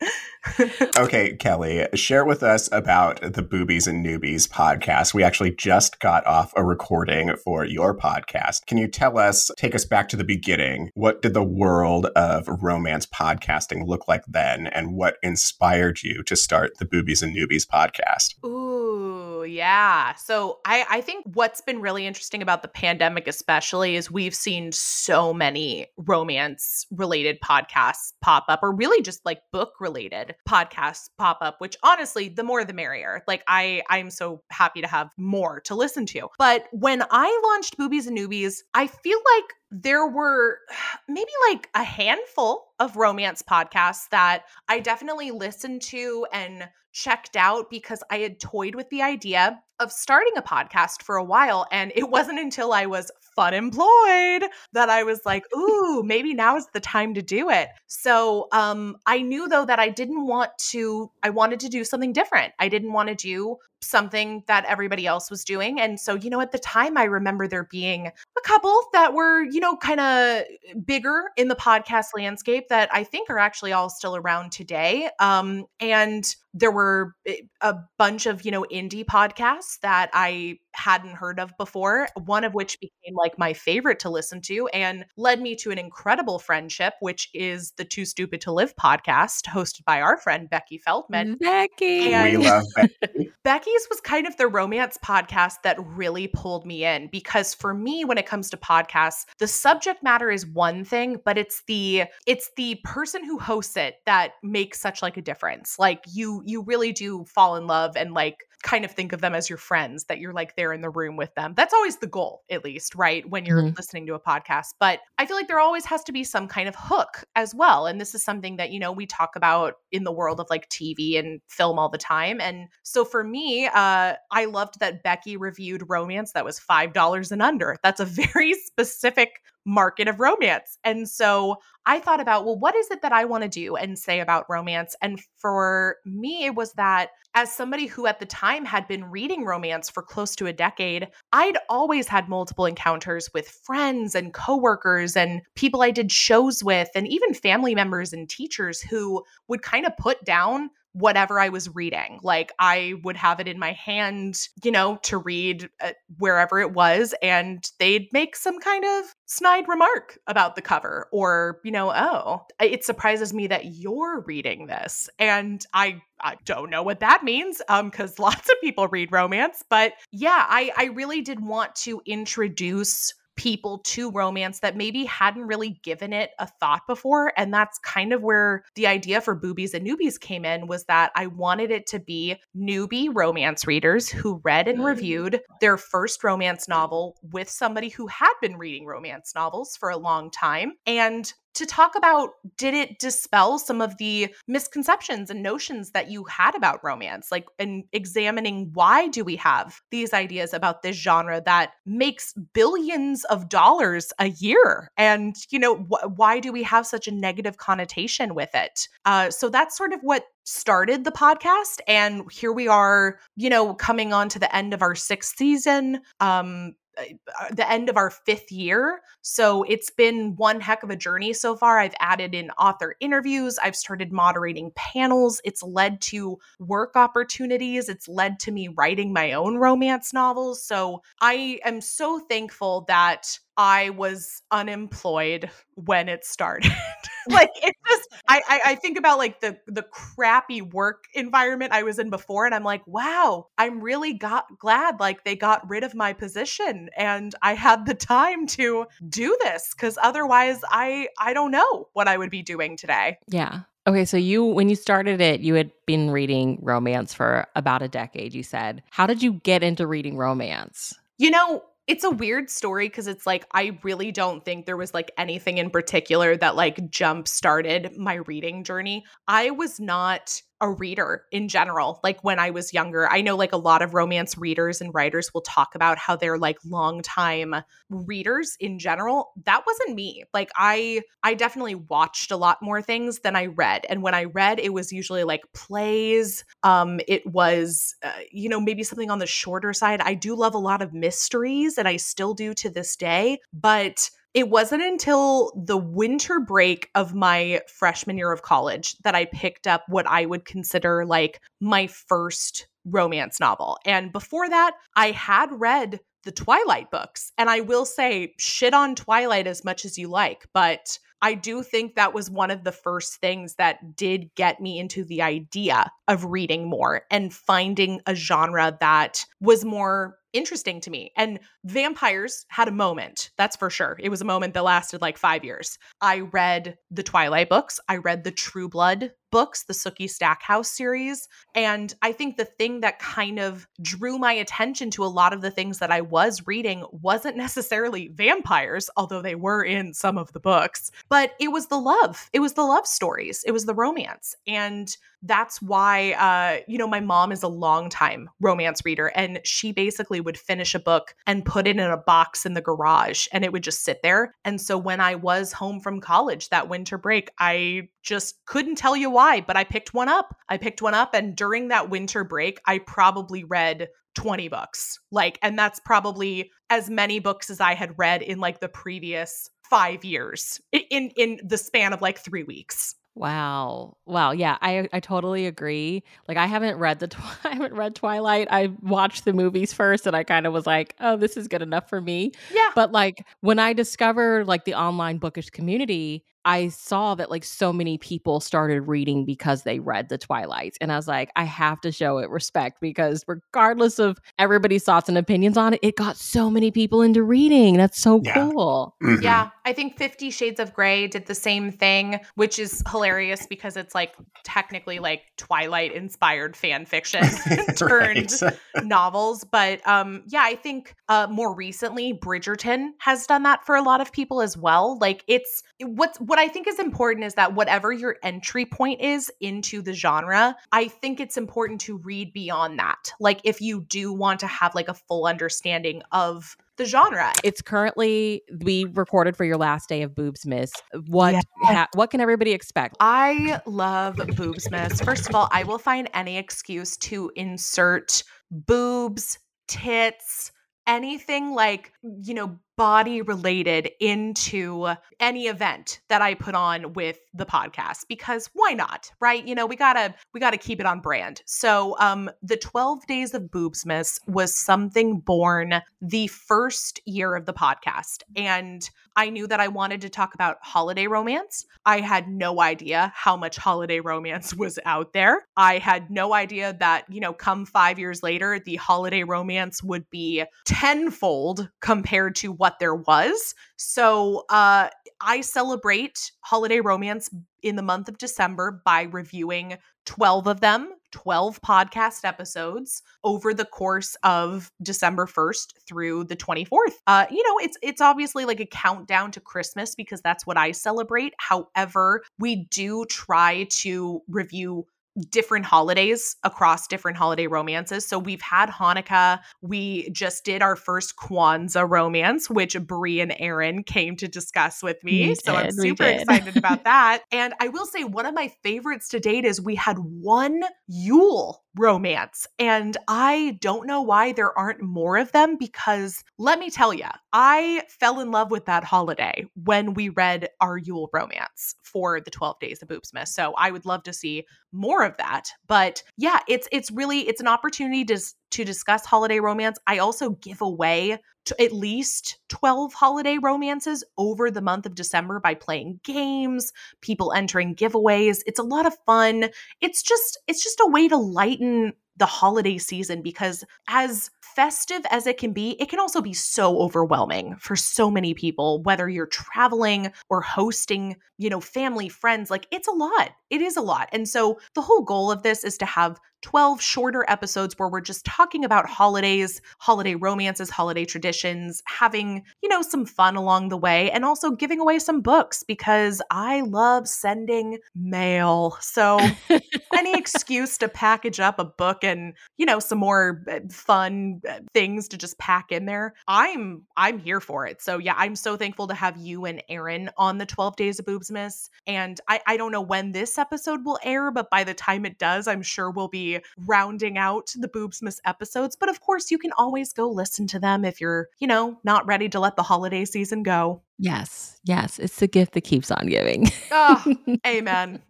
Okay, 0.96 1.34
Kelly, 1.36 1.86
share 1.94 2.24
with 2.24 2.42
us 2.42 2.68
about 2.70 3.20
the 3.20 3.42
Boobies 3.42 3.86
and 3.86 4.04
Noobies 4.04 4.48
podcast. 4.48 5.12
We 5.12 5.22
actually 5.22 5.50
just 5.50 5.98
got 5.98 6.24
off 6.26 6.52
a 6.56 6.64
recording 6.64 7.34
for 7.36 7.64
your 7.64 7.96
podcast. 7.96 8.66
Can 8.66 8.78
you 8.78 8.86
tell 8.86 9.18
us, 9.18 9.50
take 9.56 9.74
us 9.74 9.84
back 9.84 10.08
to 10.10 10.16
the 10.16 10.24
beginning? 10.24 10.90
What 10.94 11.20
did 11.20 11.34
the 11.34 11.42
world 11.42 12.06
of 12.14 12.46
romance 12.62 13.06
podcasting 13.06 13.86
look 13.86 14.06
like 14.06 14.24
then? 14.26 14.68
And 14.68 14.94
what 14.94 15.16
inspired 15.22 16.02
you 16.02 16.22
to 16.24 16.36
start 16.36 16.78
the 16.78 16.86
Boobies 16.86 17.22
and 17.22 17.36
Noobies 17.36 17.66
podcast? 17.66 18.34
Ooh, 18.46 19.44
yeah. 19.44 20.14
So 20.14 20.60
I, 20.64 20.86
I 20.88 21.00
think 21.00 21.26
what's 21.34 21.60
been 21.60 21.80
really 21.80 22.06
interesting 22.06 22.40
about 22.40 22.62
the 22.62 22.68
pandemic, 22.68 23.26
especially, 23.26 23.96
is 23.96 24.10
we've 24.10 24.34
seen 24.34 24.70
so 24.72 25.34
many 25.34 25.88
romance 25.96 26.86
related 26.90 27.40
podcasts 27.40 28.12
pop 28.22 28.44
up, 28.48 28.60
or 28.62 28.74
really 28.74 29.02
just 29.02 29.24
like 29.26 29.40
book 29.52 29.72
related 29.80 30.33
podcasts 30.48 31.08
pop 31.18 31.38
up, 31.40 31.60
which 31.60 31.76
honestly, 31.82 32.28
the 32.28 32.42
more 32.42 32.64
the 32.64 32.72
merrier. 32.72 33.22
Like 33.26 33.42
I 33.46 33.82
I'm 33.88 34.10
so 34.10 34.42
happy 34.50 34.80
to 34.80 34.86
have 34.86 35.10
more 35.16 35.60
to 35.62 35.74
listen 35.74 36.06
to. 36.06 36.28
But 36.38 36.66
when 36.72 37.02
I 37.10 37.40
launched 37.44 37.76
Boobies 37.76 38.06
and 38.06 38.16
Noobies, 38.16 38.60
I 38.74 38.86
feel 38.86 39.18
like 39.36 39.54
there 39.70 40.06
were 40.06 40.58
maybe 41.08 41.32
like 41.50 41.68
a 41.74 41.84
handful 41.84 42.66
of 42.78 42.96
romance 42.96 43.42
podcasts 43.42 44.08
that 44.10 44.44
I 44.68 44.80
definitely 44.80 45.30
listened 45.30 45.82
to 45.82 46.26
and 46.32 46.68
checked 46.92 47.36
out 47.36 47.70
because 47.70 48.02
I 48.10 48.18
had 48.18 48.40
toyed 48.40 48.76
with 48.76 48.88
the 48.88 49.02
idea 49.02 49.60
of 49.84 49.92
starting 49.92 50.32
a 50.36 50.42
podcast 50.42 51.02
for 51.02 51.16
a 51.16 51.22
while. 51.22 51.66
And 51.70 51.92
it 51.94 52.08
wasn't 52.08 52.40
until 52.40 52.72
I 52.72 52.86
was 52.86 53.10
fun 53.20 53.54
employed 53.54 54.44
that 54.72 54.88
I 54.88 55.02
was 55.02 55.20
like, 55.24 55.44
ooh, 55.54 56.02
maybe 56.04 56.34
now 56.34 56.56
is 56.56 56.66
the 56.72 56.80
time 56.80 57.14
to 57.14 57.22
do 57.22 57.50
it. 57.50 57.68
So 57.86 58.48
um, 58.52 58.96
I 59.06 59.22
knew 59.22 59.48
though 59.48 59.66
that 59.66 59.78
I 59.78 59.90
didn't 59.90 60.26
want 60.26 60.50
to, 60.70 61.10
I 61.22 61.30
wanted 61.30 61.60
to 61.60 61.68
do 61.68 61.84
something 61.84 62.12
different. 62.12 62.54
I 62.58 62.68
didn't 62.68 62.92
want 62.92 63.10
to 63.10 63.14
do 63.14 63.56
something 63.84 64.42
that 64.46 64.64
everybody 64.66 65.06
else 65.06 65.30
was 65.30 65.44
doing. 65.44 65.80
And 65.80 65.98
so, 65.98 66.14
you 66.14 66.30
know, 66.30 66.40
at 66.40 66.52
the 66.52 66.58
time, 66.58 66.96
I 66.96 67.04
remember 67.04 67.46
there 67.46 67.64
being 67.64 68.06
a 68.06 68.40
couple 68.44 68.78
that 68.92 69.14
were, 69.14 69.42
you 69.42 69.60
know, 69.60 69.76
kind 69.76 70.00
of 70.00 70.44
bigger 70.84 71.30
in 71.36 71.48
the 71.48 71.56
podcast 71.56 72.06
landscape 72.16 72.68
that 72.68 72.88
I 72.92 73.04
think 73.04 73.30
are 73.30 73.38
actually 73.38 73.72
all 73.72 73.90
still 73.90 74.16
around 74.16 74.52
today. 74.52 75.08
Um, 75.20 75.66
and 75.80 76.24
there 76.54 76.70
were 76.70 77.14
eh, 77.26 77.38
a 77.60 77.74
bunch 77.98 78.26
of, 78.26 78.44
you 78.44 78.50
know, 78.50 78.64
indie 78.72 79.04
podcasts 79.04 79.80
that 79.80 80.10
I 80.12 80.58
hadn't 80.72 81.14
heard 81.14 81.40
of 81.40 81.56
before, 81.56 82.08
one 82.24 82.44
of 82.44 82.54
which 82.54 82.78
became 82.80 83.14
like 83.14 83.38
my 83.38 83.52
favorite 83.52 83.98
to 84.00 84.10
listen 84.10 84.40
to 84.42 84.68
and 84.68 85.04
led 85.16 85.40
me 85.40 85.56
to 85.56 85.70
an 85.70 85.78
incredible 85.78 86.38
friendship, 86.38 86.94
which 87.00 87.28
is 87.34 87.72
the 87.76 87.84
Too 87.84 88.04
Stupid 88.04 88.40
to 88.42 88.52
Live 88.52 88.74
podcast 88.76 89.44
hosted 89.46 89.84
by 89.84 90.00
our 90.00 90.16
friend 90.16 90.48
Becky 90.48 90.78
Feldman. 90.78 91.36
Becky. 91.36 92.12
And- 92.12 92.38
we 92.38 92.48
love 92.48 92.64
Becky. 92.76 93.23
Becky's 93.44 93.86
was 93.90 94.00
kind 94.00 94.26
of 94.26 94.36
the 94.38 94.48
romance 94.48 94.98
podcast 95.04 95.56
that 95.64 95.76
really 95.84 96.26
pulled 96.28 96.64
me 96.64 96.84
in 96.84 97.08
because 97.12 97.52
for 97.52 97.74
me 97.74 98.04
when 98.04 98.16
it 98.16 98.24
comes 98.26 98.48
to 98.50 98.56
podcasts 98.56 99.26
the 99.38 99.46
subject 99.46 100.02
matter 100.02 100.30
is 100.30 100.46
one 100.46 100.82
thing 100.84 101.20
but 101.26 101.36
it's 101.36 101.62
the 101.66 102.04
it's 102.26 102.50
the 102.56 102.76
person 102.84 103.22
who 103.22 103.38
hosts 103.38 103.76
it 103.76 103.96
that 104.06 104.32
makes 104.42 104.80
such 104.80 105.02
like 105.02 105.16
a 105.18 105.22
difference. 105.22 105.78
Like 105.78 106.04
you 106.12 106.42
you 106.46 106.62
really 106.62 106.92
do 106.92 107.24
fall 107.26 107.56
in 107.56 107.66
love 107.66 107.96
and 107.96 108.14
like 108.14 108.38
kind 108.62 108.82
of 108.86 108.90
think 108.90 109.12
of 109.12 109.20
them 109.20 109.34
as 109.34 109.50
your 109.50 109.58
friends 109.58 110.04
that 110.04 110.18
you're 110.18 110.32
like 110.32 110.56
there 110.56 110.72
in 110.72 110.80
the 110.80 110.88
room 110.88 111.16
with 111.18 111.34
them. 111.34 111.52
That's 111.54 111.74
always 111.74 111.98
the 111.98 112.06
goal 112.06 112.44
at 112.50 112.64
least 112.64 112.94
right 112.94 113.28
when 113.28 113.44
you're 113.44 113.60
Mhm. 113.62 113.76
listening 113.76 114.06
to 114.06 114.14
a 114.14 114.20
podcast. 114.20 114.68
But 114.80 115.00
i 115.18 115.26
feel 115.26 115.36
like 115.36 115.48
there 115.48 115.60
always 115.60 115.84
has 115.84 116.02
to 116.04 116.12
be 116.12 116.24
some 116.24 116.48
kind 116.48 116.66
of 116.66 116.74
hook 116.76 117.24
as 117.36 117.54
well 117.54 117.86
and 117.86 118.00
this 118.00 118.14
is 118.14 118.24
something 118.24 118.56
that 118.56 118.70
you 118.70 118.80
know 118.80 118.90
we 118.90 119.04
talk 119.04 119.36
about 119.36 119.74
in 119.92 120.04
the 120.04 120.12
world 120.12 120.40
of 120.40 120.46
like 120.48 120.66
tv 120.70 121.18
and 121.18 121.40
film 121.48 121.78
all 121.78 121.90
the 121.90 121.98
time. 121.98 122.40
And 122.40 122.68
so 122.82 123.04
for 123.04 123.22
me 123.22 123.33
uh 123.74 124.14
i 124.30 124.44
loved 124.44 124.80
that 124.80 125.02
becky 125.02 125.36
reviewed 125.36 125.82
romance 125.88 126.32
that 126.32 126.44
was 126.44 126.58
five 126.58 126.92
dollars 126.92 127.32
and 127.32 127.42
under 127.42 127.76
that's 127.82 128.00
a 128.00 128.04
very 128.32 128.54
specific 128.54 129.40
market 129.66 130.08
of 130.08 130.20
romance 130.20 130.78
and 130.84 131.08
so 131.08 131.56
I 131.86 132.00
thought 132.00 132.20
about, 132.20 132.46
well, 132.46 132.58
what 132.58 132.74
is 132.74 132.90
it 132.90 133.02
that 133.02 133.12
I 133.12 133.26
want 133.26 133.42
to 133.42 133.48
do 133.48 133.76
and 133.76 133.98
say 133.98 134.20
about 134.20 134.46
romance? 134.48 134.96
And 135.02 135.20
for 135.36 135.96
me, 136.06 136.46
it 136.46 136.54
was 136.54 136.72
that 136.74 137.10
as 137.34 137.52
somebody 137.52 137.86
who 137.86 138.06
at 138.06 138.20
the 138.20 138.26
time 138.26 138.64
had 138.64 138.88
been 138.88 139.10
reading 139.10 139.44
romance 139.44 139.90
for 139.90 140.02
close 140.02 140.34
to 140.36 140.46
a 140.46 140.52
decade, 140.52 141.08
I'd 141.32 141.58
always 141.68 142.08
had 142.08 142.28
multiple 142.28 142.64
encounters 142.64 143.28
with 143.34 143.48
friends 143.48 144.14
and 144.14 144.32
coworkers 144.32 145.14
and 145.14 145.42
people 145.56 145.82
I 145.82 145.90
did 145.90 146.10
shows 146.10 146.64
with, 146.64 146.88
and 146.94 147.06
even 147.06 147.34
family 147.34 147.74
members 147.74 148.12
and 148.12 148.30
teachers 148.30 148.80
who 148.80 149.22
would 149.48 149.62
kind 149.62 149.84
of 149.84 149.96
put 149.98 150.24
down 150.24 150.70
whatever 150.94 151.40
I 151.40 151.48
was 151.48 151.74
reading. 151.74 152.20
Like 152.22 152.52
I 152.58 152.94
would 153.02 153.16
have 153.16 153.40
it 153.40 153.48
in 153.48 153.58
my 153.58 153.72
hand, 153.72 154.38
you 154.62 154.70
know, 154.70 154.98
to 155.02 155.18
read 155.18 155.68
uh, 155.80 155.90
wherever 156.18 156.60
it 156.60 156.72
was, 156.72 157.14
and 157.20 157.68
they'd 157.78 158.08
make 158.12 158.36
some 158.36 158.60
kind 158.60 158.84
of 158.84 159.14
snide 159.26 159.68
remark 159.68 160.18
about 160.28 160.54
the 160.54 160.62
cover 160.62 161.08
or, 161.12 161.60
you 161.64 161.72
know, 161.72 161.92
oh, 161.92 162.42
it 162.60 162.84
surprises 162.84 163.34
me 163.34 163.48
that 163.48 163.66
you're 163.66 164.20
reading 164.20 164.66
this. 164.66 165.10
And 165.18 165.64
I 165.74 166.00
I 166.20 166.36
don't 166.44 166.70
know 166.70 166.82
what 166.82 167.00
that 167.00 167.24
means 167.24 167.60
um 167.68 167.90
cuz 167.90 168.18
lots 168.20 168.48
of 168.48 168.60
people 168.60 168.86
read 168.88 169.10
romance, 169.12 169.64
but 169.68 169.94
yeah, 170.12 170.46
I 170.48 170.70
I 170.76 170.84
really 170.86 171.22
did 171.22 171.40
want 171.40 171.74
to 171.76 172.00
introduce 172.06 173.14
people 173.36 173.78
to 173.78 174.10
romance 174.10 174.60
that 174.60 174.76
maybe 174.76 175.04
hadn't 175.04 175.46
really 175.46 175.80
given 175.82 176.12
it 176.12 176.30
a 176.38 176.46
thought 176.46 176.82
before 176.86 177.32
and 177.36 177.52
that's 177.52 177.78
kind 177.80 178.12
of 178.12 178.22
where 178.22 178.64
the 178.74 178.86
idea 178.86 179.20
for 179.20 179.34
boobies 179.34 179.74
and 179.74 179.86
noobies 179.86 180.18
came 180.20 180.44
in 180.44 180.66
was 180.66 180.84
that 180.84 181.10
i 181.16 181.26
wanted 181.26 181.70
it 181.70 181.86
to 181.86 181.98
be 181.98 182.36
newbie 182.56 183.08
romance 183.12 183.66
readers 183.66 184.08
who 184.08 184.40
read 184.44 184.68
and 184.68 184.78
Mm. 184.78 184.84
reviewed 184.86 185.40
their 185.60 185.76
first 185.76 186.22
romance 186.22 186.68
novel 186.68 187.16
with 187.32 187.48
somebody 187.48 187.88
who 187.88 188.06
had 188.06 188.32
been 188.40 188.56
reading 188.56 188.86
romance 188.86 189.32
novels 189.34 189.76
for 189.76 189.88
a 189.90 189.96
long 189.96 190.30
time 190.30 190.74
and 190.86 191.32
to 191.54 191.66
talk 191.66 191.96
about 191.96 192.30
did 192.56 192.74
it 192.74 192.98
dispel 192.98 193.58
some 193.58 193.80
of 193.80 193.96
the 193.98 194.34
misconceptions 194.48 195.30
and 195.30 195.42
notions 195.42 195.92
that 195.92 196.10
you 196.10 196.24
had 196.24 196.54
about 196.54 196.82
romance? 196.84 197.28
Like 197.30 197.46
and 197.58 197.84
examining 197.92 198.70
why 198.72 199.08
do 199.08 199.24
we 199.24 199.36
have 199.36 199.80
these 199.90 200.12
ideas 200.12 200.52
about 200.52 200.82
this 200.82 200.96
genre 200.96 201.42
that 201.44 201.72
makes 201.86 202.34
billions 202.52 203.24
of 203.24 203.48
dollars 203.48 204.12
a 204.18 204.28
year? 204.28 204.90
And 204.96 205.36
you 205.50 205.58
know 205.58 205.76
wh- 205.76 206.18
why 206.18 206.40
do 206.40 206.52
we 206.52 206.62
have 206.64 206.86
such 206.86 207.08
a 207.08 207.12
negative 207.12 207.56
connotation 207.56 208.34
with 208.34 208.50
it? 208.54 208.88
Uh, 209.04 209.30
so 209.30 209.48
that's 209.48 209.76
sort 209.76 209.92
of 209.92 210.00
what 210.02 210.24
started 210.46 211.04
the 211.04 211.12
podcast 211.12 211.80
and 211.88 212.30
here 212.30 212.52
we 212.52 212.68
are 212.68 213.18
you 213.34 213.48
know 213.48 213.72
coming 213.72 214.12
on 214.12 214.28
to 214.28 214.38
the 214.38 214.54
end 214.54 214.74
of 214.74 214.82
our 214.82 214.94
sixth 214.94 215.36
season. 215.36 216.00
Um 216.20 216.74
Uh, 216.96 217.04
the 217.50 217.70
end 217.70 217.88
of 217.88 217.96
our 217.96 218.10
fifth 218.10 218.52
year. 218.52 219.00
So 219.22 219.62
it's 219.64 219.90
been 219.90 220.36
one 220.36 220.60
heck 220.60 220.82
of 220.82 220.90
a 220.90 220.96
journey 220.96 221.32
so 221.32 221.56
far. 221.56 221.78
I've 221.78 221.94
added 222.00 222.34
in 222.34 222.50
author 222.52 222.94
interviews, 223.00 223.58
I've 223.62 223.76
started 223.76 224.12
moderating 224.12 224.72
panels. 224.74 225.40
It's 225.44 225.62
led 225.62 226.00
to 226.02 226.38
work 226.58 226.92
opportunities, 226.94 227.88
it's 227.88 228.08
led 228.08 228.38
to 228.40 228.52
me 228.52 228.68
writing 228.68 229.12
my 229.12 229.32
own 229.32 229.56
romance 229.56 230.12
novels. 230.12 230.62
So 230.62 231.02
I 231.20 231.58
am 231.64 231.80
so 231.80 232.20
thankful 232.20 232.84
that 232.88 233.38
I 233.56 233.90
was 233.90 234.42
unemployed 234.50 235.50
when 235.74 236.08
it 236.08 236.24
started. 236.24 236.72
like 237.28 237.50
it's 237.62 237.78
just 237.88 238.08
I, 238.28 238.42
I 238.48 238.60
I 238.66 238.74
think 238.74 238.98
about 238.98 239.18
like 239.18 239.40
the 239.40 239.56
the 239.66 239.82
crappy 239.82 240.60
work 240.60 241.04
environment 241.14 241.72
I 241.72 241.82
was 241.82 241.98
in 241.98 242.10
before 242.10 242.44
and 242.44 242.54
I'm 242.54 242.64
like, 242.64 242.86
wow, 242.86 243.46
I'm 243.56 243.80
really 243.80 244.12
got 244.12 244.46
glad 244.58 245.00
like 245.00 245.24
they 245.24 245.36
got 245.36 245.68
rid 245.68 245.84
of 245.84 245.94
my 245.94 246.12
position 246.12 246.90
and 246.96 247.34
I 247.42 247.54
had 247.54 247.86
the 247.86 247.94
time 247.94 248.46
to 248.48 248.86
do 249.08 249.36
this 249.42 249.72
cuz 249.74 249.98
otherwise 250.02 250.60
I 250.70 251.08
I 251.18 251.32
don't 251.32 251.50
know 251.50 251.88
what 251.94 252.08
I 252.08 252.18
would 252.18 252.30
be 252.30 252.42
doing 252.42 252.76
today. 252.76 253.18
Yeah. 253.28 253.60
Okay, 253.86 254.04
so 254.04 254.16
you 254.16 254.44
when 254.44 254.68
you 254.68 254.76
started 254.76 255.20
it, 255.20 255.40
you 255.40 255.54
had 255.54 255.70
been 255.86 256.10
reading 256.10 256.58
romance 256.62 257.12
for 257.14 257.46
about 257.54 257.82
a 257.82 257.88
decade, 257.88 258.34
you 258.34 258.42
said. 258.42 258.82
How 258.90 259.06
did 259.06 259.22
you 259.22 259.34
get 259.34 259.62
into 259.62 259.86
reading 259.86 260.16
romance? 260.16 260.94
You 261.18 261.30
know, 261.30 261.62
it's 261.86 262.04
a 262.04 262.10
weird 262.10 262.50
story 262.50 262.88
because 262.88 263.06
it's 263.06 263.26
like 263.26 263.46
I 263.52 263.78
really 263.82 264.10
don't 264.10 264.44
think 264.44 264.66
there 264.66 264.76
was 264.76 264.94
like 264.94 265.10
anything 265.18 265.58
in 265.58 265.70
particular 265.70 266.36
that 266.36 266.56
like 266.56 266.90
jump 266.90 267.28
started 267.28 267.96
my 267.96 268.14
reading 268.14 268.64
journey. 268.64 269.04
I 269.28 269.50
was 269.50 269.78
not 269.78 270.40
a 270.64 270.70
reader 270.70 271.24
in 271.30 271.46
general 271.46 272.00
like 272.02 272.24
when 272.24 272.38
i 272.38 272.48
was 272.50 272.72
younger. 272.72 273.06
I 273.10 273.20
know 273.20 273.36
like 273.36 273.52
a 273.52 273.58
lot 273.58 273.82
of 273.82 273.92
romance 273.92 274.38
readers 274.38 274.80
and 274.80 274.94
writers 274.94 275.32
will 275.34 275.42
talk 275.42 275.74
about 275.74 275.98
how 275.98 276.16
they're 276.16 276.38
like 276.38 276.56
long 276.64 277.02
time 277.02 277.54
readers 277.90 278.56
in 278.58 278.78
general. 278.78 279.32
That 279.44 279.62
wasn't 279.66 279.94
me. 279.94 280.24
Like 280.32 280.50
i 280.56 281.02
i 281.22 281.34
definitely 281.34 281.74
watched 281.74 282.30
a 282.30 282.36
lot 282.36 282.62
more 282.62 282.80
things 282.80 283.20
than 283.20 283.36
i 283.36 283.46
read. 283.46 283.84
And 283.90 284.02
when 284.02 284.14
i 284.14 284.24
read 284.24 284.58
it 284.58 284.72
was 284.72 284.90
usually 284.90 285.24
like 285.24 285.42
plays. 285.52 286.44
Um 286.62 286.98
it 287.06 287.26
was 287.26 287.94
uh, 288.02 288.12
you 288.32 288.48
know 288.48 288.60
maybe 288.60 288.82
something 288.82 289.10
on 289.10 289.18
the 289.18 289.26
shorter 289.26 289.74
side. 289.74 290.00
I 290.00 290.14
do 290.14 290.34
love 290.34 290.54
a 290.54 290.58
lot 290.58 290.80
of 290.80 290.94
mysteries 290.94 291.76
and 291.76 291.86
i 291.86 291.98
still 291.98 292.32
do 292.32 292.54
to 292.54 292.70
this 292.70 292.96
day. 292.96 293.40
But 293.52 294.10
it 294.34 294.50
wasn't 294.50 294.82
until 294.82 295.52
the 295.56 295.76
winter 295.76 296.40
break 296.40 296.90
of 296.94 297.14
my 297.14 297.60
freshman 297.68 298.18
year 298.18 298.32
of 298.32 298.42
college 298.42 298.96
that 299.04 299.14
I 299.14 299.26
picked 299.26 299.66
up 299.66 299.84
what 299.88 300.06
I 300.06 300.26
would 300.26 300.44
consider 300.44 301.06
like 301.06 301.40
my 301.60 301.86
first 301.86 302.66
romance 302.84 303.40
novel. 303.40 303.78
And 303.86 304.12
before 304.12 304.48
that, 304.48 304.72
I 304.96 305.12
had 305.12 305.48
read 305.52 306.00
the 306.24 306.32
Twilight 306.32 306.90
books. 306.90 307.32
And 307.38 307.48
I 307.48 307.60
will 307.60 307.84
say, 307.84 308.34
shit 308.38 308.74
on 308.74 308.94
Twilight 308.94 309.46
as 309.46 309.64
much 309.64 309.84
as 309.84 309.96
you 309.98 310.08
like, 310.08 310.46
but 310.52 310.98
I 311.22 311.34
do 311.34 311.62
think 311.62 311.94
that 311.94 312.12
was 312.12 312.28
one 312.30 312.50
of 312.50 312.64
the 312.64 312.72
first 312.72 313.16
things 313.20 313.54
that 313.54 313.96
did 313.96 314.34
get 314.34 314.60
me 314.60 314.78
into 314.78 315.04
the 315.04 315.22
idea 315.22 315.90
of 316.08 316.24
reading 316.24 316.68
more 316.68 317.02
and 317.10 317.32
finding 317.32 318.00
a 318.06 318.14
genre 318.14 318.76
that 318.80 319.24
was 319.40 319.64
more 319.64 320.18
interesting 320.34 320.80
to 320.82 320.90
me. 320.90 321.12
And 321.16 321.40
vampires 321.64 322.44
had 322.48 322.68
a 322.68 322.72
moment, 322.72 323.30
that's 323.38 323.56
for 323.56 323.70
sure. 323.70 323.96
It 323.98 324.10
was 324.10 324.20
a 324.20 324.26
moment 324.26 324.52
that 324.54 324.64
lasted 324.64 325.00
like 325.00 325.16
five 325.16 325.44
years. 325.44 325.78
I 326.00 326.20
read 326.20 326.76
the 326.90 327.02
Twilight 327.02 327.48
books, 327.48 327.80
I 327.88 327.96
read 327.96 328.24
the 328.24 328.30
True 328.30 328.68
Blood 328.68 329.12
books, 329.34 329.64
the 329.64 329.74
Sookie 329.74 330.08
Stackhouse 330.08 330.70
series. 330.70 331.26
And 331.56 331.92
I 332.02 332.12
think 332.12 332.36
the 332.36 332.44
thing 332.44 332.82
that 332.82 333.00
kind 333.00 333.40
of 333.40 333.66
drew 333.82 334.16
my 334.16 334.32
attention 334.32 334.92
to 334.92 335.04
a 335.04 335.06
lot 335.06 335.32
of 335.32 335.40
the 335.40 335.50
things 335.50 335.80
that 335.80 335.90
I 335.90 336.02
was 336.02 336.46
reading 336.46 336.84
wasn't 336.92 337.36
necessarily 337.36 338.12
vampires, 338.14 338.88
although 338.96 339.22
they 339.22 339.34
were 339.34 339.64
in 339.64 339.92
some 339.92 340.18
of 340.18 340.32
the 340.34 340.38
books, 340.38 340.92
but 341.08 341.32
it 341.40 341.48
was 341.48 341.66
the 341.66 341.80
love. 341.80 342.30
It 342.32 342.38
was 342.38 342.52
the 342.52 342.62
love 342.62 342.86
stories, 342.86 343.42
it 343.44 343.50
was 343.50 343.64
the 343.64 343.74
romance. 343.74 344.36
And 344.46 344.96
that's 345.24 345.60
why 345.62 346.12
uh, 346.12 346.62
you 346.68 346.78
know 346.78 346.86
my 346.86 347.00
mom 347.00 347.32
is 347.32 347.42
a 347.42 347.48
long 347.48 347.88
time 347.88 348.28
romance 348.40 348.82
reader 348.84 349.06
and 349.14 349.40
she 349.42 349.72
basically 349.72 350.20
would 350.20 350.38
finish 350.38 350.74
a 350.74 350.78
book 350.78 351.14
and 351.26 351.44
put 351.44 351.66
it 351.66 351.76
in 351.76 351.90
a 351.90 351.96
box 351.96 352.46
in 352.46 352.54
the 352.54 352.60
garage 352.60 353.26
and 353.32 353.44
it 353.44 353.52
would 353.52 353.62
just 353.62 353.82
sit 353.82 354.02
there 354.02 354.34
and 354.44 354.60
so 354.60 354.76
when 354.76 355.00
i 355.00 355.14
was 355.14 355.52
home 355.52 355.80
from 355.80 356.00
college 356.00 356.50
that 356.50 356.68
winter 356.68 356.98
break 356.98 357.30
i 357.38 357.88
just 358.04 358.36
couldn't 358.46 358.76
tell 358.76 358.96
you 358.96 359.10
why 359.10 359.40
but 359.40 359.56
i 359.56 359.64
picked 359.64 359.92
one 359.94 360.08
up 360.08 360.36
i 360.48 360.56
picked 360.56 360.80
one 360.82 360.94
up 360.94 361.14
and 361.14 361.34
during 361.34 361.68
that 361.68 361.90
winter 361.90 362.22
break 362.22 362.60
i 362.66 362.78
probably 362.78 363.42
read 363.44 363.88
20 364.14 364.48
books 364.48 365.00
like 365.10 365.38
and 365.42 365.58
that's 365.58 365.80
probably 365.80 366.50
as 366.70 366.88
many 366.88 367.18
books 367.18 367.50
as 367.50 367.60
i 367.60 367.74
had 367.74 367.98
read 367.98 368.22
in 368.22 368.38
like 368.38 368.60
the 368.60 368.68
previous 368.68 369.50
5 369.68 370.04
years 370.04 370.60
in 370.72 371.10
in 371.16 371.40
the 371.42 371.58
span 371.58 371.92
of 371.92 372.00
like 372.02 372.18
3 372.18 372.44
weeks 372.44 372.94
Wow. 373.16 373.96
Wow. 374.06 374.32
Yeah, 374.32 374.58
I 374.60 374.88
I 374.92 374.98
totally 374.98 375.46
agree. 375.46 376.02
Like 376.26 376.36
I 376.36 376.46
haven't 376.46 376.78
read 376.78 376.98
the 376.98 377.06
twi- 377.06 377.36
I 377.44 377.50
haven't 377.50 377.74
read 377.74 377.94
Twilight. 377.94 378.48
I 378.50 378.72
watched 378.82 379.24
the 379.24 379.32
movies 379.32 379.72
first 379.72 380.06
and 380.06 380.16
I 380.16 380.24
kind 380.24 380.46
of 380.46 380.52
was 380.52 380.66
like, 380.66 380.96
"Oh, 380.98 381.16
this 381.16 381.36
is 381.36 381.46
good 381.46 381.62
enough 381.62 381.88
for 381.88 382.00
me." 382.00 382.32
Yeah. 382.52 382.70
But 382.74 382.90
like 382.90 383.24
when 383.40 383.60
I 383.60 383.72
discovered 383.72 384.48
like 384.48 384.64
the 384.64 384.74
online 384.74 385.18
bookish 385.18 385.50
community, 385.50 386.24
I 386.44 386.68
saw 386.68 387.14
that 387.14 387.30
like 387.30 387.44
so 387.44 387.72
many 387.72 387.98
people 387.98 388.40
started 388.40 388.82
reading 388.82 389.24
because 389.24 389.62
they 389.62 389.78
read 389.78 390.08
the 390.08 390.18
Twilight. 390.18 390.76
And 390.80 390.92
I 390.92 390.96
was 390.96 391.08
like, 391.08 391.30
I 391.36 391.44
have 391.44 391.80
to 391.82 391.92
show 391.92 392.18
it 392.18 392.28
respect 392.30 392.80
because 392.80 393.24
regardless 393.26 393.98
of 393.98 394.18
everybody's 394.38 394.84
thoughts 394.84 395.08
and 395.08 395.16
opinions 395.16 395.56
on 395.56 395.74
it, 395.74 395.80
it 395.82 395.96
got 395.96 396.16
so 396.16 396.50
many 396.50 396.70
people 396.70 397.02
into 397.02 397.22
reading. 397.22 397.76
That's 397.76 398.00
so 398.00 398.20
Yeah. 398.22 398.34
cool. 398.34 398.94
Mhm. 399.02 399.22
Yeah, 399.22 399.50
I 399.64 399.72
think 399.72 399.96
50 399.96 400.30
Shades 400.30 400.60
of 400.60 400.74
Grey 400.74 401.06
did 401.06 401.26
the 401.26 401.34
same 401.34 401.70
thing, 401.70 402.20
which 402.34 402.58
is 402.58 402.82
hilarious 402.90 403.46
because 403.46 403.76
it's 403.76 403.94
like 403.94 404.14
technically 404.44 404.98
like 404.98 405.22
Twilight 405.36 405.92
inspired 405.92 406.56
fan 406.56 406.84
fiction 406.84 407.24
turned 407.76 408.30
novels. 408.82 409.44
But 409.44 409.86
um 409.86 410.22
yeah, 410.26 410.42
I 410.44 410.54
think 410.56 410.94
uh 411.08 411.26
more 411.30 411.54
recently 411.54 412.12
Bridgerton 412.12 412.90
has 412.98 413.26
done 413.26 413.42
that 413.44 413.64
for 413.64 413.74
a 413.74 413.82
lot 413.82 414.00
of 414.00 414.12
people 414.12 414.40
as 414.42 414.56
well. 414.56 414.98
Like 414.98 415.24
it's 415.26 415.62
what's 415.80 416.18
what 416.20 416.33
I 416.38 416.48
think 416.48 416.66
is 416.66 416.78
important 416.78 417.24
is 417.24 417.34
that 417.34 417.54
whatever 417.54 417.92
your 417.92 418.16
entry 418.22 418.64
point 418.64 419.00
is 419.00 419.30
into 419.40 419.82
the 419.82 419.92
genre, 419.92 420.56
I 420.72 420.88
think 420.88 421.20
it's 421.20 421.36
important 421.36 421.80
to 421.82 421.98
read 421.98 422.32
beyond 422.32 422.78
that. 422.78 423.12
Like 423.20 423.40
if 423.44 423.60
you 423.60 423.82
do 423.82 424.12
want 424.12 424.40
to 424.40 424.46
have 424.46 424.74
like 424.74 424.88
a 424.88 424.94
full 424.94 425.26
understanding 425.26 426.02
of 426.12 426.56
the 426.76 426.84
genre. 426.84 427.32
It's 427.44 427.62
currently 427.62 428.42
we 428.62 428.84
recorded 428.84 429.36
for 429.36 429.44
your 429.44 429.56
last 429.56 429.88
day 429.88 430.02
of 430.02 430.12
Boobsmas. 430.12 430.70
What 431.06 431.34
Yes. 431.34 431.44
ha- 431.62 431.88
what 431.94 432.10
can 432.10 432.20
everybody 432.20 432.52
expect? 432.52 432.96
I 433.00 433.60
love 433.66 434.16
boobsmas. 434.16 435.04
First 435.04 435.28
of 435.28 435.34
all, 435.34 435.48
I 435.52 435.62
will 435.62 435.78
find 435.78 436.08
any 436.14 436.36
excuse 436.36 436.96
to 436.98 437.30
insert 437.36 438.24
boobs, 438.50 439.38
tits, 439.68 440.50
anything 440.86 441.52
like, 441.52 441.92
you 442.02 442.34
know, 442.34 442.58
body 442.76 443.22
related 443.22 443.90
into 444.00 444.88
any 445.20 445.46
event 445.46 446.00
that 446.08 446.22
I 446.22 446.34
put 446.34 446.54
on 446.54 446.92
with 446.92 447.18
the 447.32 447.46
podcast 447.46 448.06
because 448.08 448.48
why 448.52 448.72
not? 448.72 449.10
Right? 449.20 449.44
You 449.46 449.54
know, 449.54 449.66
we 449.66 449.76
got 449.76 449.94
to 449.94 450.14
we 450.32 450.40
got 450.40 450.50
to 450.50 450.56
keep 450.56 450.80
it 450.80 450.86
on 450.86 451.00
brand. 451.00 451.42
So, 451.46 451.96
um 451.98 452.30
the 452.42 452.56
12 452.56 453.06
days 453.06 453.34
of 453.34 453.42
boobsmas 453.42 454.20
was 454.26 454.54
something 454.54 455.20
born 455.20 455.82
the 456.00 456.26
first 456.28 457.00
year 457.06 457.34
of 457.34 457.46
the 457.46 457.52
podcast 457.52 458.22
and 458.36 458.88
I 459.16 459.30
knew 459.30 459.46
that 459.46 459.60
I 459.60 459.68
wanted 459.68 460.00
to 460.02 460.08
talk 460.08 460.34
about 460.34 460.58
holiday 460.60 461.06
romance. 461.06 461.66
I 461.86 462.00
had 462.00 462.28
no 462.28 462.60
idea 462.60 463.12
how 463.14 463.36
much 463.36 463.56
holiday 463.56 464.00
romance 464.00 464.54
was 464.56 464.78
out 464.84 465.12
there. 465.12 465.46
I 465.56 465.78
had 465.78 466.10
no 466.10 466.34
idea 466.34 466.76
that, 466.80 467.04
you 467.08 467.20
know, 467.20 467.32
come 467.32 467.64
five 467.64 467.98
years 467.98 468.22
later, 468.22 468.58
the 468.58 468.76
holiday 468.76 469.22
romance 469.22 469.82
would 469.82 470.08
be 470.10 470.44
tenfold 470.64 471.68
compared 471.80 472.34
to 472.36 472.52
what 472.64 472.78
there 472.78 472.94
was. 472.94 473.54
So 473.76 474.46
uh, 474.48 474.88
I 475.20 475.42
celebrate 475.42 476.32
holiday 476.40 476.80
romance 476.80 477.28
in 477.62 477.76
the 477.76 477.82
month 477.82 478.08
of 478.08 478.16
December 478.16 478.80
by 478.86 479.02
reviewing 479.02 479.76
12 480.06 480.46
of 480.46 480.60
them, 480.60 480.94
12 481.12 481.60
podcast 481.60 482.24
episodes 482.24 483.02
over 483.22 483.52
the 483.52 483.66
course 483.66 484.16
of 484.22 484.72
December 484.82 485.26
1st 485.26 485.74
through 485.86 486.24
the 486.24 486.36
24th. 486.36 486.94
Uh, 487.06 487.26
you 487.30 487.42
know, 487.46 487.58
it's 487.60 487.76
it's 487.82 488.00
obviously 488.00 488.46
like 488.46 488.60
a 488.60 488.66
countdown 488.66 489.30
to 489.32 489.40
Christmas 489.40 489.94
because 489.94 490.22
that's 490.22 490.46
what 490.46 490.56
I 490.56 490.72
celebrate. 490.72 491.34
However, 491.36 492.22
we 492.38 492.64
do 492.70 493.04
try 493.10 493.66
to 493.72 494.22
review 494.26 494.86
different 495.30 495.64
holidays 495.64 496.36
across 496.42 496.86
different 496.86 497.16
holiday 497.16 497.46
romances. 497.46 498.06
So 498.06 498.18
we've 498.18 498.40
had 498.42 498.68
Hanukkah. 498.68 499.40
We 499.62 500.10
just 500.10 500.44
did 500.44 500.62
our 500.62 500.76
first 500.76 501.16
Kwanzaa 501.16 501.88
romance, 501.88 502.50
which 502.50 502.76
Brie 502.80 503.20
and 503.20 503.34
Aaron 503.38 503.82
came 503.84 504.16
to 504.16 504.28
discuss 504.28 504.82
with 504.82 505.02
me. 505.04 505.34
So 505.34 505.54
I'm 505.54 505.72
super 505.72 506.04
excited 506.04 506.56
about 506.56 506.84
that. 506.84 507.22
And 507.32 507.54
I 507.60 507.68
will 507.68 507.86
say 507.86 508.04
one 508.04 508.26
of 508.26 508.34
my 508.34 508.52
favorites 508.62 509.08
to 509.10 509.20
date 509.20 509.44
is 509.44 509.60
we 509.60 509.74
had 509.74 509.98
one 509.98 510.62
Yule 510.88 511.63
romance. 511.76 512.46
And 512.58 512.96
I 513.08 513.58
don't 513.60 513.86
know 513.86 514.02
why 514.02 514.32
there 514.32 514.56
aren't 514.56 514.82
more 514.82 515.16
of 515.16 515.32
them 515.32 515.56
because 515.56 516.22
let 516.38 516.58
me 516.58 516.70
tell 516.70 516.94
you, 516.94 517.06
I 517.32 517.82
fell 517.88 518.20
in 518.20 518.30
love 518.30 518.50
with 518.50 518.66
that 518.66 518.84
holiday 518.84 519.46
when 519.64 519.94
we 519.94 520.08
read 520.10 520.48
our 520.60 520.78
Yule 520.78 521.10
romance 521.12 521.74
for 521.82 522.20
the 522.20 522.30
12 522.30 522.58
days 522.60 522.82
of 522.82 522.88
Boobsmas. 522.88 523.28
So 523.28 523.54
I 523.56 523.70
would 523.70 523.86
love 523.86 524.02
to 524.04 524.12
see 524.12 524.44
more 524.72 525.04
of 525.04 525.16
that. 525.16 525.50
But 525.66 526.02
yeah, 526.16 526.40
it's 526.48 526.68
it's 526.72 526.90
really 526.90 527.20
it's 527.28 527.40
an 527.40 527.48
opportunity 527.48 528.04
to 528.06 528.18
to 528.54 528.64
discuss 528.64 529.04
holiday 529.04 529.40
romance. 529.40 529.78
I 529.88 529.98
also 529.98 530.30
give 530.30 530.62
away 530.62 531.18
at 531.58 531.72
least 531.72 532.38
12 532.48 532.94
holiday 532.94 533.36
romances 533.38 534.04
over 534.16 534.48
the 534.50 534.62
month 534.62 534.86
of 534.86 534.94
December 534.94 535.40
by 535.40 535.54
playing 535.54 535.98
games, 536.04 536.72
people 537.00 537.32
entering 537.32 537.74
giveaways. 537.74 538.42
It's 538.46 538.60
a 538.60 538.64
lot 538.64 538.86
of 538.86 538.96
fun. 539.06 539.50
It's 539.80 540.02
just 540.02 540.38
it's 540.46 540.62
just 540.62 540.80
a 540.80 540.88
way 540.88 541.08
to 541.08 541.16
lighten 541.16 541.94
the 542.16 542.26
holiday 542.26 542.78
season 542.78 543.22
because 543.22 543.64
as 543.88 544.30
festive 544.54 545.02
as 545.10 545.26
it 545.26 545.38
can 545.38 545.52
be, 545.52 545.70
it 545.80 545.88
can 545.88 545.98
also 545.98 546.20
be 546.20 546.32
so 546.32 546.78
overwhelming 546.78 547.56
for 547.56 547.74
so 547.74 548.10
many 548.10 548.34
people, 548.34 548.82
whether 548.82 549.08
you're 549.08 549.26
traveling 549.26 550.12
or 550.30 550.40
hosting, 550.40 551.16
you 551.38 551.50
know, 551.50 551.60
family, 551.60 552.08
friends. 552.08 552.50
Like 552.50 552.66
it's 552.70 552.88
a 552.88 552.92
lot. 552.92 553.30
It 553.50 553.60
is 553.60 553.76
a 553.76 553.82
lot. 553.82 554.08
And 554.12 554.28
so 554.28 554.58
the 554.74 554.82
whole 554.82 555.02
goal 555.02 555.30
of 555.30 555.42
this 555.42 555.64
is 555.64 555.76
to 555.78 555.86
have 555.86 556.20
12 556.42 556.80
shorter 556.80 557.24
episodes 557.26 557.74
where 557.78 557.88
we're 557.88 558.02
just 558.02 558.26
talking 558.26 558.66
about 558.66 558.86
holidays, 558.86 559.62
holiday 559.78 560.14
romances, 560.14 560.68
holiday 560.68 561.06
traditions, 561.06 561.82
having, 561.86 562.44
you 562.62 562.68
know, 562.68 562.82
some 562.82 563.06
fun 563.06 563.34
along 563.34 563.70
the 563.70 563.78
way, 563.78 564.10
and 564.10 564.26
also 564.26 564.50
giving 564.50 564.78
away 564.78 564.98
some 564.98 565.22
books 565.22 565.62
because 565.62 566.20
I 566.30 566.60
love 566.60 567.08
sending 567.08 567.78
mail. 567.94 568.76
So, 568.80 569.18
any 569.94 570.12
excuse 570.18 570.78
to 570.78 570.88
package 570.88 571.40
up 571.40 571.58
a 571.58 571.64
book 571.64 572.04
and, 572.04 572.34
you 572.56 572.66
know, 572.66 572.78
some 572.78 572.98
more 572.98 573.44
uh, 573.50 573.60
fun 573.70 574.40
uh, 574.48 574.60
things 574.72 575.08
to 575.08 575.18
just 575.18 575.38
pack 575.38 575.72
in 575.72 575.86
there, 575.86 576.14
I'm 576.26 576.82
I'm 576.96 577.18
here 577.18 577.40
for 577.40 577.66
it. 577.66 577.82
So, 577.82 577.98
yeah, 577.98 578.14
I'm 578.16 578.36
so 578.36 578.56
thankful 578.56 578.88
to 578.88 578.94
have 578.94 579.16
you 579.16 579.44
and 579.44 579.62
Aaron 579.68 580.10
on 580.16 580.38
the 580.38 580.46
12 580.46 580.76
Days 580.76 580.98
of 580.98 581.06
Boobsmas. 581.06 581.68
And 581.86 582.20
I, 582.28 582.40
I 582.46 582.56
don't 582.56 582.72
know 582.72 582.80
when 582.80 583.12
this 583.12 583.38
episode 583.38 583.84
will 583.84 583.98
air, 584.02 584.30
but 584.30 584.50
by 584.50 584.64
the 584.64 584.74
time 584.74 585.04
it 585.04 585.18
does, 585.18 585.46
I'm 585.46 585.62
sure 585.62 585.90
we'll 585.90 586.08
be 586.08 586.40
rounding 586.66 587.18
out 587.18 587.52
the 587.56 587.68
Boobsmas 587.68 588.20
episodes. 588.24 588.76
But 588.76 588.88
of 588.88 589.00
course, 589.00 589.30
you 589.30 589.38
can 589.38 589.52
always 589.56 589.92
go 589.92 590.08
listen 590.08 590.46
to 590.48 590.58
them 590.58 590.84
if 590.84 591.00
you're, 591.00 591.28
you 591.38 591.46
know, 591.46 591.78
not 591.84 592.06
ready 592.06 592.28
to 592.30 592.40
let 592.40 592.56
the 592.56 592.62
holiday 592.62 593.04
season 593.04 593.42
go. 593.42 593.82
Yes, 593.96 594.58
yes, 594.64 594.98
it's 594.98 595.20
the 595.20 595.28
gift 595.28 595.52
that 595.52 595.60
keeps 595.60 595.92
on 595.92 596.08
giving. 596.08 596.50
oh, 596.72 597.14
amen. 597.46 598.02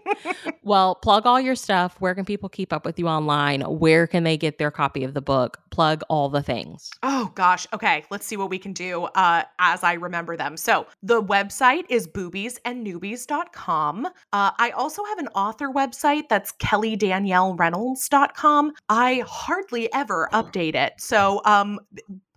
well, 0.62 0.96
plug 0.96 1.24
all 1.24 1.40
your 1.40 1.54
stuff. 1.54 1.96
Where 2.00 2.14
can 2.14 2.26
people 2.26 2.50
keep 2.50 2.70
up 2.72 2.84
with 2.84 2.98
you 2.98 3.06
online? 3.08 3.62
Where 3.62 4.06
can 4.06 4.24
they 4.24 4.36
get 4.36 4.58
their 4.58 4.70
copy 4.70 5.04
of 5.04 5.14
the 5.14 5.22
book? 5.22 5.58
Plug 5.70 6.02
all 6.10 6.28
the 6.28 6.42
things. 6.42 6.90
Oh 7.02 7.32
gosh. 7.34 7.66
Okay, 7.72 8.04
let's 8.10 8.26
see 8.26 8.36
what 8.36 8.50
we 8.50 8.58
can 8.58 8.74
do 8.74 9.04
uh, 9.04 9.44
as 9.58 9.82
I 9.82 9.94
remember 9.94 10.36
them. 10.36 10.58
So 10.58 10.86
the 11.02 11.22
website 11.22 11.84
is 11.88 12.06
boobiesandnoobies.com. 12.06 14.06
Uh, 14.06 14.50
I 14.58 14.70
also 14.76 15.02
have 15.04 15.18
an 15.18 15.28
author 15.28 15.70
website 15.70 16.28
that's 16.28 16.52
kellydaniellereynolds.com. 16.52 18.72
I 18.90 19.24
hardly 19.26 19.90
ever 19.94 20.28
update 20.34 20.74
it. 20.74 20.92
So 20.98 21.40
um, 21.46 21.80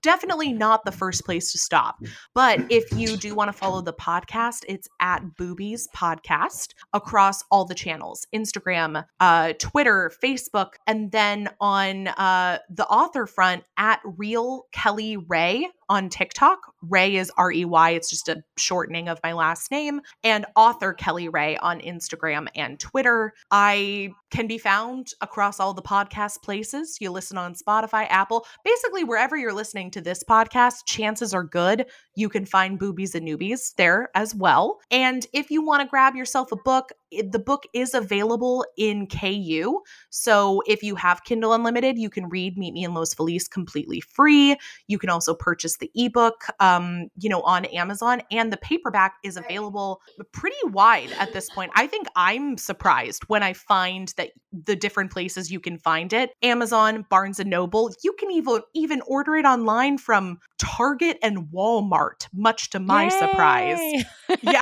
definitely 0.05 0.53
not 0.53 0.85
the 0.85 0.91
first 0.91 1.25
place 1.25 1.51
to 1.51 1.57
stop. 1.57 1.97
But 2.33 2.59
if 2.69 2.91
you 2.93 3.17
do 3.17 3.33
want 3.33 3.49
to 3.49 3.53
follow 3.53 3.81
the 3.81 3.91
podcast, 3.91 4.63
it's 4.67 4.87
at 5.01 5.35
Boobies 5.35 5.87
Podcast 5.95 6.75
across 6.93 7.43
all 7.51 7.65
the 7.65 7.73
channels 7.75 8.25
Instagram, 8.33 9.03
uh, 9.19 9.53
Twitter, 9.59 10.11
Facebook, 10.23 10.73
and 10.85 11.11
then 11.11 11.49
on 11.59 12.07
uh, 12.07 12.59
the 12.69 12.85
author 12.85 13.25
front 13.25 13.63
at 13.77 13.99
Real 14.05 14.67
Kelly 14.71 15.17
Rey 15.17 15.67
on 15.89 16.09
TikTok. 16.09 16.59
Ray 16.81 17.15
is 17.15 17.31
R 17.37 17.51
E 17.51 17.65
Y. 17.65 17.89
It's 17.91 18.09
just 18.09 18.29
a 18.29 18.43
shortening 18.57 19.09
of 19.09 19.19
my 19.23 19.33
last 19.33 19.71
name. 19.71 20.01
And 20.23 20.45
author 20.55 20.93
Kelly 20.93 21.29
Ray 21.29 21.57
on 21.57 21.79
Instagram 21.79 22.47
and 22.55 22.79
Twitter. 22.79 23.33
I 23.51 24.11
can 24.31 24.47
be 24.47 24.57
found 24.57 25.11
across 25.21 25.59
all 25.59 25.73
the 25.73 25.81
podcast 25.81 26.41
places. 26.41 26.97
You 26.99 27.11
listen 27.11 27.37
on 27.37 27.55
Spotify, 27.55 28.07
Apple, 28.09 28.45
basically 28.63 29.03
wherever 29.03 29.37
you're 29.37 29.53
listening 29.53 29.91
to 29.91 30.01
this 30.01 30.23
podcast, 30.23 30.85
chances 30.85 31.33
are 31.33 31.43
good 31.43 31.85
you 32.15 32.29
can 32.29 32.45
find 32.45 32.79
Boobies 32.79 33.13
and 33.13 33.27
Noobies 33.27 33.75
there 33.75 34.09
as 34.15 34.33
well. 34.33 34.79
And 34.89 35.27
if 35.33 35.51
you 35.51 35.63
want 35.63 35.81
to 35.81 35.87
grab 35.87 36.15
yourself 36.15 36.51
a 36.51 36.55
book, 36.55 36.91
the 37.11 37.39
book 37.39 37.63
is 37.73 37.93
available 37.93 38.65
in 38.77 39.07
KU. 39.07 39.81
So 40.09 40.61
if 40.65 40.81
you 40.81 40.95
have 40.95 41.23
Kindle 41.23 41.53
Unlimited, 41.53 41.97
you 41.97 42.09
can 42.09 42.29
read 42.29 42.57
Meet 42.57 42.73
Me 42.73 42.83
in 42.83 42.93
Los 42.93 43.13
Feliz 43.13 43.47
completely 43.47 44.01
free. 44.01 44.57
You 44.87 44.97
can 44.97 45.09
also 45.09 45.33
purchase 45.33 45.74
the 45.77 45.91
ebook, 45.95 46.45
um, 46.59 47.09
you 47.19 47.29
know, 47.29 47.41
on 47.41 47.65
Amazon, 47.65 48.21
and 48.31 48.51
the 48.51 48.57
paperback 48.57 49.15
is 49.23 49.37
available 49.37 50.01
pretty 50.31 50.55
wide 50.65 51.09
at 51.19 51.33
this 51.33 51.49
point. 51.49 51.71
I 51.75 51.87
think 51.87 52.07
I'm 52.15 52.57
surprised 52.57 53.23
when 53.27 53.43
I 53.43 53.53
find 53.53 54.13
that 54.17 54.31
the 54.51 54.75
different 54.75 55.11
places 55.11 55.51
you 55.51 55.59
can 55.59 55.77
find 55.77 56.13
it: 56.13 56.31
Amazon, 56.43 57.05
Barnes 57.09 57.39
and 57.39 57.49
Noble. 57.49 57.91
You 58.03 58.13
can 58.13 58.31
even 58.31 58.61
even 58.73 59.01
order 59.07 59.35
it 59.35 59.45
online 59.45 59.97
from 59.97 60.39
Target 60.57 61.17
and 61.21 61.47
Walmart. 61.47 62.27
Much 62.33 62.69
to 62.71 62.79
my 62.79 63.03
Yay! 63.03 63.09
surprise, 63.09 64.05
yeah, 64.41 64.61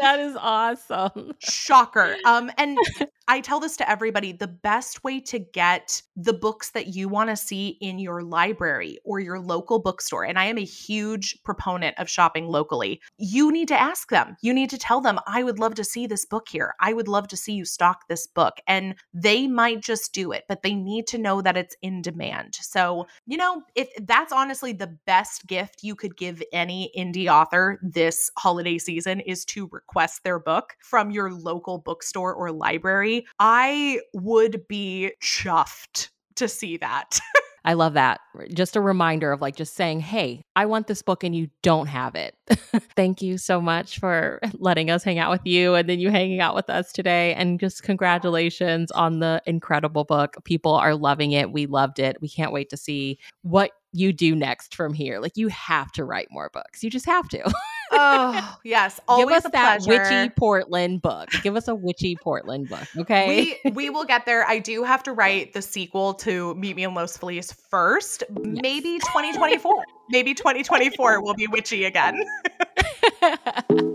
that 0.00 0.20
is 0.20 0.36
awesome. 0.40 1.32
Shocker. 1.40 2.16
Um, 2.26 2.50
and 2.58 2.76
I 3.28 3.40
tell 3.40 3.60
this 3.60 3.76
to 3.76 3.88
everybody 3.88 4.32
the 4.32 4.48
best 4.48 5.04
way 5.04 5.20
to 5.20 5.38
get 5.38 6.02
the 6.16 6.32
books 6.32 6.70
that 6.70 6.88
you 6.88 7.08
want 7.08 7.30
to 7.30 7.36
see 7.36 7.78
in 7.80 7.98
your 7.98 8.22
library 8.22 8.98
or 9.04 9.20
your 9.20 9.38
local 9.38 9.78
bookstore, 9.78 10.24
and 10.24 10.38
I 10.38 10.46
am 10.46 10.58
a 10.58 10.64
huge 10.64 11.40
proponent 11.44 11.96
of 11.98 12.10
shopping 12.10 12.46
locally, 12.46 13.00
you 13.16 13.52
need 13.52 13.68
to 13.68 13.80
ask 13.80 14.10
them. 14.10 14.36
You 14.42 14.52
need 14.52 14.70
to 14.70 14.78
tell 14.78 15.00
them, 15.00 15.20
I 15.26 15.42
would 15.42 15.58
love 15.58 15.74
to 15.76 15.84
see 15.84 16.06
this 16.06 16.24
book 16.24 16.48
here. 16.48 16.74
I 16.80 16.92
would 16.92 17.08
love 17.08 17.28
to 17.28 17.36
see 17.36 17.52
you 17.52 17.64
stock 17.64 18.08
this 18.08 18.26
book. 18.26 18.54
And 18.66 18.94
they 19.14 19.46
might 19.46 19.82
just 19.82 20.12
do 20.12 20.32
it, 20.32 20.44
but 20.48 20.62
they 20.62 20.74
need 20.74 21.06
to 21.08 21.18
know 21.18 21.42
that 21.42 21.56
it's 21.56 21.76
in 21.82 22.02
demand. 22.02 22.56
So, 22.56 23.06
you 23.26 23.36
know, 23.36 23.62
if 23.74 23.88
that's 24.06 24.32
honestly 24.32 24.72
the 24.72 24.96
best 25.06 25.46
gift 25.46 25.82
you 25.82 25.94
could 25.94 26.16
give 26.16 26.42
any 26.52 26.90
indie 26.96 27.28
author 27.28 27.78
this 27.82 28.30
holiday 28.38 28.78
season 28.78 29.20
is 29.20 29.44
to 29.46 29.68
request 29.76 30.24
their 30.24 30.38
book 30.38 30.74
from 30.80 31.10
your 31.10 31.30
local 31.30 31.78
bookstore 31.78 32.34
or 32.34 32.50
library 32.50 33.26
I 33.38 34.00
would 34.14 34.66
be 34.68 35.12
chuffed 35.22 36.08
to 36.36 36.48
see 36.48 36.76
that. 36.78 37.20
I 37.64 37.72
love 37.72 37.94
that. 37.94 38.20
Just 38.54 38.76
a 38.76 38.80
reminder 38.80 39.32
of 39.32 39.40
like 39.40 39.56
just 39.56 39.74
saying, 39.74 39.98
hey, 39.98 40.44
I 40.54 40.66
want 40.66 40.86
this 40.86 41.02
book 41.02 41.24
and 41.24 41.34
you 41.34 41.48
don't 41.62 41.88
have 41.88 42.14
it. 42.14 42.36
Thank 42.94 43.22
you 43.22 43.38
so 43.38 43.60
much 43.60 43.98
for 43.98 44.38
letting 44.54 44.88
us 44.88 45.02
hang 45.02 45.18
out 45.18 45.32
with 45.32 45.40
you 45.44 45.74
and 45.74 45.88
then 45.88 45.98
you 45.98 46.12
hanging 46.12 46.40
out 46.40 46.54
with 46.54 46.70
us 46.70 46.92
today. 46.92 47.34
And 47.34 47.58
just 47.58 47.82
congratulations 47.82 48.92
on 48.92 49.18
the 49.18 49.42
incredible 49.46 50.04
book. 50.04 50.36
People 50.44 50.74
are 50.74 50.94
loving 50.94 51.32
it. 51.32 51.50
We 51.50 51.66
loved 51.66 51.98
it. 51.98 52.18
We 52.20 52.28
can't 52.28 52.52
wait 52.52 52.70
to 52.70 52.76
see 52.76 53.18
what 53.42 53.72
you 53.92 54.12
do 54.12 54.36
next 54.36 54.72
from 54.72 54.94
here. 54.94 55.18
Like 55.18 55.36
you 55.36 55.48
have 55.48 55.90
to 55.92 56.04
write 56.04 56.28
more 56.30 56.50
books. 56.52 56.84
You 56.84 56.90
just 56.90 57.06
have 57.06 57.28
to. 57.30 57.52
Oh 57.98 58.58
yes, 58.64 59.00
always 59.08 59.26
give 59.26 59.36
us 59.36 59.52
that 59.52 59.82
pleasure. 59.82 60.02
witchy 60.02 60.30
Portland 60.36 61.02
book. 61.02 61.28
Give 61.42 61.56
us 61.56 61.68
a 61.68 61.74
witchy 61.74 62.16
Portland 62.16 62.68
book, 62.68 62.86
okay? 62.96 63.58
We 63.64 63.70
we 63.70 63.90
will 63.90 64.04
get 64.04 64.26
there. 64.26 64.46
I 64.46 64.58
do 64.58 64.82
have 64.84 65.02
to 65.04 65.12
write 65.12 65.52
the 65.52 65.62
sequel 65.62 66.14
to 66.14 66.54
Meet 66.54 66.76
Me 66.76 66.84
in 66.84 66.94
Los 66.94 67.16
Feliz 67.16 67.52
first. 67.52 68.24
Yes. 68.28 68.58
Maybe 68.62 68.98
2024. 68.98 69.84
Maybe 70.10 70.34
2024 70.34 71.22
will 71.22 71.34
be 71.34 71.46
witchy 71.46 71.84
again. 71.84 72.22